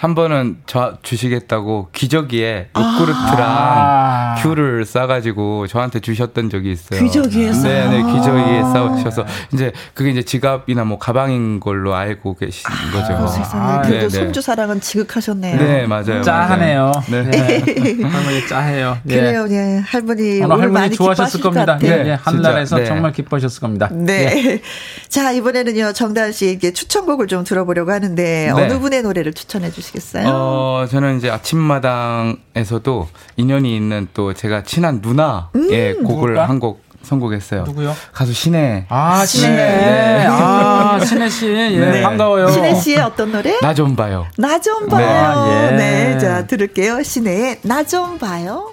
[0.05, 4.35] 한 번은 저 주시겠다고 기저귀에 요구르트랑 아.
[4.35, 7.03] 귤을 싸가지고 저한테 주셨던 적이 있어요.
[7.03, 7.63] 기저귀에서?
[7.67, 9.25] 네, 네, 기저귀에 싸주셔서
[9.55, 13.15] 이제 그게 이제 지갑이나 뭐 가방인 걸로 알고 계신 아, 거죠.
[13.15, 13.89] 아, 세상에.
[13.89, 14.25] 그래도 네, 네.
[14.25, 15.57] 손주 사랑은 지극하셨네요.
[15.57, 16.21] 네, 맞아요.
[16.21, 16.93] 짜하네요.
[17.11, 17.23] 네.
[17.23, 18.03] 네.
[18.03, 18.99] 할머니 짜해요.
[19.05, 19.15] 네.
[19.15, 19.83] 그래요, 예.
[19.87, 21.79] 할머니 오늘 할머니 많이 좋아하셨을 겁니다.
[21.81, 22.13] 네, 네.
[22.13, 22.85] 한날에서 네.
[22.85, 23.89] 정말 기뻐하셨을 겁니다.
[23.91, 24.61] 네.
[25.09, 29.93] 자, 이번에는요, 정다은 씨에게 추천곡을 좀 들어보려고 하는데 어느 분의 노래를 추천해 주시겠어요?
[29.95, 30.28] 아시겠어요?
[30.28, 37.64] 어, 저는 이제 아침마당에서도 인연이 있는 또 제가 친한 누나의 음, 곡을 한곡 선곡했어요.
[37.64, 37.95] 누구요?
[38.12, 38.86] 가수 신혜.
[38.88, 39.55] 아, 신혜.
[39.57, 40.26] 네.
[40.26, 41.47] 아, 신혜 씨.
[41.49, 42.03] 예, 네.
[42.03, 42.49] 반가워요.
[42.51, 43.59] 신혜 씨의 어떤 노래?
[43.61, 44.26] 나 좀 봐요.
[44.38, 45.07] 나 좀 봐요.
[45.07, 45.12] 네.
[45.12, 45.76] 아, 예.
[45.76, 46.18] 네.
[46.18, 47.03] 자, 들을게요.
[47.03, 48.72] 신혜의 나 좀 봐요.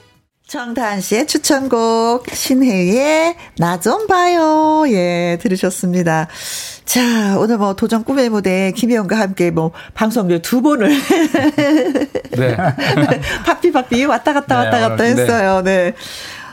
[0.52, 4.84] 정다은 씨의 추천곡 신혜의 나 좀 봐요.
[4.90, 6.28] 예, 들으셨습니다.
[6.84, 10.90] 자, 오늘 뭐 도전 꿈의 무대 김혜영과 함께 뭐 방송을 두 번을
[12.38, 12.58] 네.
[13.46, 15.62] 파피파피 왔다 갔다 왔다 네, 갔다 했어요.
[15.64, 15.94] 네.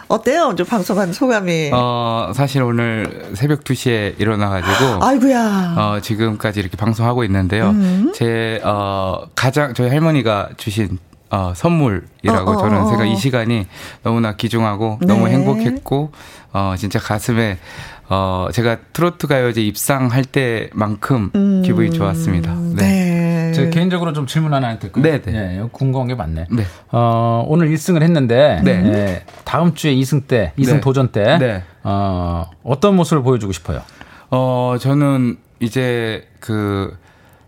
[0.07, 0.55] 어때요?
[0.57, 1.71] 좀 방송한 소감이?
[1.75, 5.05] 어, 사실 오늘 새벽 2시에 일어나가지고.
[5.05, 5.75] 아이고야.
[5.77, 7.71] 어, 지금까지 이렇게 방송하고 있는데요.
[7.71, 8.13] 음.
[8.15, 10.99] 제, 어, 가장, 저희 할머니가 주신
[11.31, 13.17] 어, 선물이라고 어, 어, 저는 제가 이 어.
[13.17, 13.67] 시간이
[14.03, 15.07] 너무나 귀중하고 네.
[15.07, 16.11] 너무 행복했고
[16.53, 17.59] 어 진짜 가슴에
[18.09, 22.55] 어 제가 트로트 가요제 입상할 때만큼 음, 기분이 좋았습니다.
[22.55, 23.49] 네.
[23.49, 23.53] 네.
[23.53, 24.93] 제가 개인적으로 좀 질문 하나 할게요.
[24.97, 25.59] 네, 네.
[25.63, 26.47] 예, 궁금한 게 많네.
[26.51, 26.65] 네.
[26.91, 28.71] 어 오늘 1승을 했는데 네.
[28.87, 30.81] 예, 다음 주에 2승 때, 2승 네.
[30.81, 31.63] 도전 때 네.
[31.83, 33.83] 어 어떤 모습을 보여주고 싶어요?
[34.31, 36.97] 어 저는 이제 그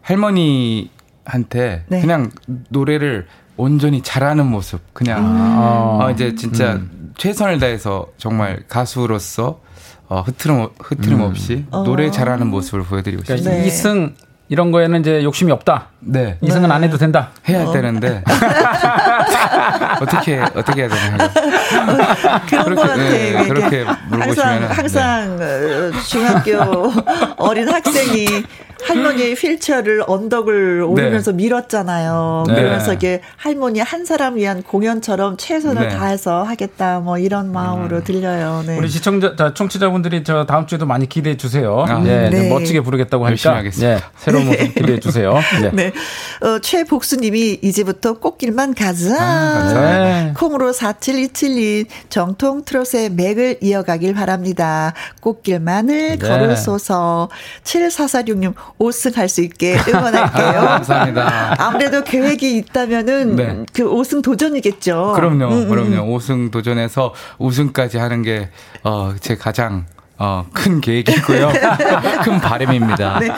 [0.02, 2.00] 할머니한테 네.
[2.00, 2.30] 그냥
[2.68, 3.26] 노래를
[3.60, 5.36] 온전히 잘하는 모습 그냥 음.
[5.58, 7.12] 어, 이제 진짜 음.
[7.16, 9.60] 최선을 다해서 정말 가수로서
[10.08, 11.24] 어, 흐트름 흐트름 음.
[11.24, 11.84] 없이 음.
[11.84, 13.62] 노래 잘하는 모습을 보여드리고 그러니까 싶습니다.
[13.62, 13.66] 네.
[13.66, 14.14] 이승
[14.48, 15.88] 이런 거에는 이제 욕심이 없다.
[16.00, 16.38] 네.
[16.40, 16.74] 이승은 네.
[16.74, 17.30] 안 해도 된다.
[17.48, 17.72] 해야 어.
[17.72, 18.24] 되는데
[20.00, 21.28] 어떻게 어떻게 해야 되나
[22.48, 22.96] 그런 그렇게, 것 같아.
[22.96, 25.90] 네, 그렇게 항상 항상 네.
[26.08, 26.92] 중학교
[27.38, 28.44] 어린 학생이
[28.86, 31.36] 할머니의 휠체어를 언덕을 오르면서 네.
[31.36, 32.44] 밀었잖아요.
[32.48, 32.54] 네.
[32.54, 35.96] 그러면서 이게 할머니 한 사람 위한 공연처럼 최선을 네.
[35.96, 38.04] 다해서 하겠다 뭐 이런 마음으로 음.
[38.04, 38.64] 들려요.
[38.66, 38.78] 네.
[38.78, 41.84] 우리 시청자, 청취자분들이 저 다음 주에도 많이 기대해 주세요.
[41.86, 41.98] 아.
[41.98, 42.48] 네, 네.
[42.48, 45.34] 멋지게 부르겠다고 하니까 네, 새로운 모습 기대해 주세요.
[45.60, 45.70] 네.
[45.72, 45.92] 네.
[46.46, 49.19] 어, 최복수님이 이제부터 꽃길만 가자.
[49.20, 54.92] 아, 콩으로 47272 정통 트롯의 맥을 이어가길 바랍니다.
[55.20, 57.28] 꽃길만을 걸으소서
[57.64, 60.60] 7446님 5승 할 수 있게 응원할게요.
[60.66, 61.54] 감사합니다.
[61.58, 63.64] 아무래도 계획이 있다면은 네.
[63.72, 65.12] 그 5승 도전이겠죠.
[65.14, 65.46] 그럼요.
[65.46, 66.18] 음, 음, 그럼요.
[66.18, 68.48] 5승 도전해서 우승까지 하는 게,
[68.82, 69.86] 어, 제 가장
[70.22, 71.50] 어, 큰 계획이고요.
[72.22, 73.20] 큰 바람입니다.
[73.20, 73.28] 네.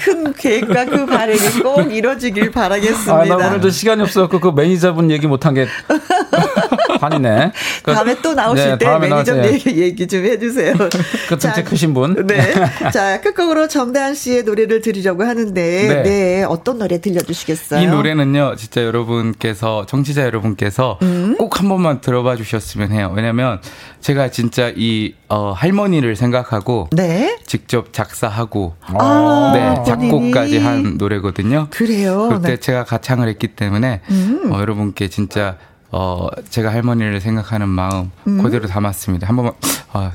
[0.00, 3.14] 큰 계획과 그 바람이 꼭 이루어지길 바라겠습니다.
[3.14, 5.68] 아, 나 오늘도 시간이 없어갖고 그 매니저분 얘기 못한 게
[6.98, 7.52] 반이네.
[7.82, 10.74] 그, 다음에 또 나오실 네, 때 매니저 얘기, 얘기 좀 해주세요.
[11.28, 12.26] 그 등치 크신 분.
[12.26, 12.52] 네.
[12.92, 16.02] 자, 끝곡으로 정다은 씨의 노래를 들으려고 하는데, 네.
[16.02, 16.44] 네.
[16.44, 17.80] 어떤 노래 들려주시겠어요?
[17.80, 21.36] 이 노래는요, 진짜 여러분께서, 정치자 여러분께서 음?
[21.38, 23.12] 꼭한 번만 들어봐 주셨으면 해요.
[23.14, 23.60] 왜냐면
[24.00, 27.38] 제가 진짜 이, 어, 할머니를 생각하고 네?
[27.46, 31.68] 직접 작사하고 아, 네, 작곡까지 한 노래거든요.
[31.70, 32.28] 그래요.
[32.30, 32.56] 그때 네.
[32.56, 34.52] 제가 가창을 했기 때문에 음.
[34.52, 35.56] 어, 여러분께 진짜
[35.90, 38.42] 어, 제가 할머니를 생각하는 마음 음.
[38.42, 39.26] 그대로 담았습니다.
[39.28, 39.54] 한 번만,
[39.92, 40.12] 아,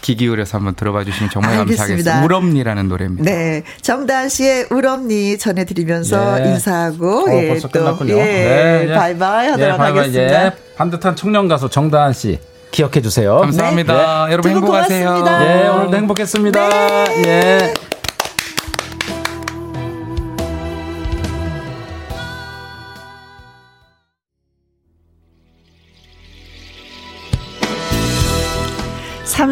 [0.00, 1.82] 귀 기울여서 한번 들어봐 주시면 정말 알겠습니다.
[1.82, 2.24] 감사하겠습니다.
[2.24, 3.24] 우럼니라는 노래입니다.
[3.24, 3.62] 네.
[3.82, 6.50] 정다은 씨의 우럼니 전해드리면서 네.
[6.50, 8.14] 인사하고, 어, 예, 벌써 또, 끝났군요.
[8.14, 8.94] 예, 네, 네.
[8.94, 10.46] 바이바이 하도록 예, 바이바이, 하겠습니다.
[10.46, 10.52] 예.
[10.76, 12.38] 반듯한 청년 가수 정다은 씨.
[12.72, 13.36] 기억해 주세요.
[13.38, 14.26] 감사합니다.
[14.26, 14.32] 네.
[14.32, 15.04] 여러분 행복하세요.
[15.04, 15.64] 고맙습니다.
[15.64, 16.68] 예, 오늘도 행복했습니다.
[16.68, 17.22] 네.
[17.26, 17.74] 예.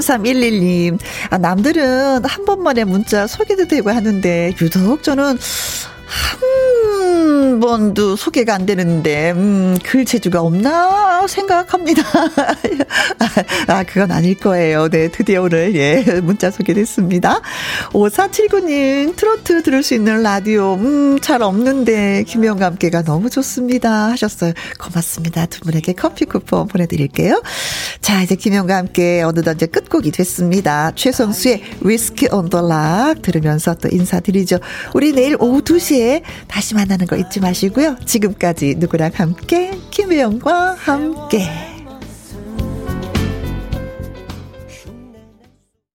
[0.01, 0.99] 3311님,
[1.31, 5.39] 아, 남들은 한 번만에 문자 소개도 되고 하는데, 유독 저는
[6.11, 12.03] 한 번도 소개가 안 되는데, 음, 글 재주가 없나 생각합니다.
[13.69, 14.89] 아, 그건 아닐 거예요.
[14.89, 17.41] 네, 드디어 오늘, 예, 문자 소개됐습니다.
[17.93, 24.11] 5479님, 트로트 들을 수 있는 라디오, 음, 잘 없는데, 김영과 함께가 너무 좋습니다.
[24.11, 24.53] 하셨어요.
[24.81, 25.47] 고맙습니다.
[25.47, 27.43] 두 분에게 커피 쿠폰 보내드릴게요.
[28.01, 30.93] 자, 이제 김영과 함께 어느덧 이제 끝곡이 됐습니다.
[30.95, 34.59] 최성수의 위스키 온 더 락 들으면서 또 인사드리죠.
[34.95, 35.63] 우리 내일 오후
[36.01, 37.97] 2시에 다시 만나는 거 잊지 마시고요.
[38.05, 41.80] 지금까지 누구랑 함께, 김혜영과 함께.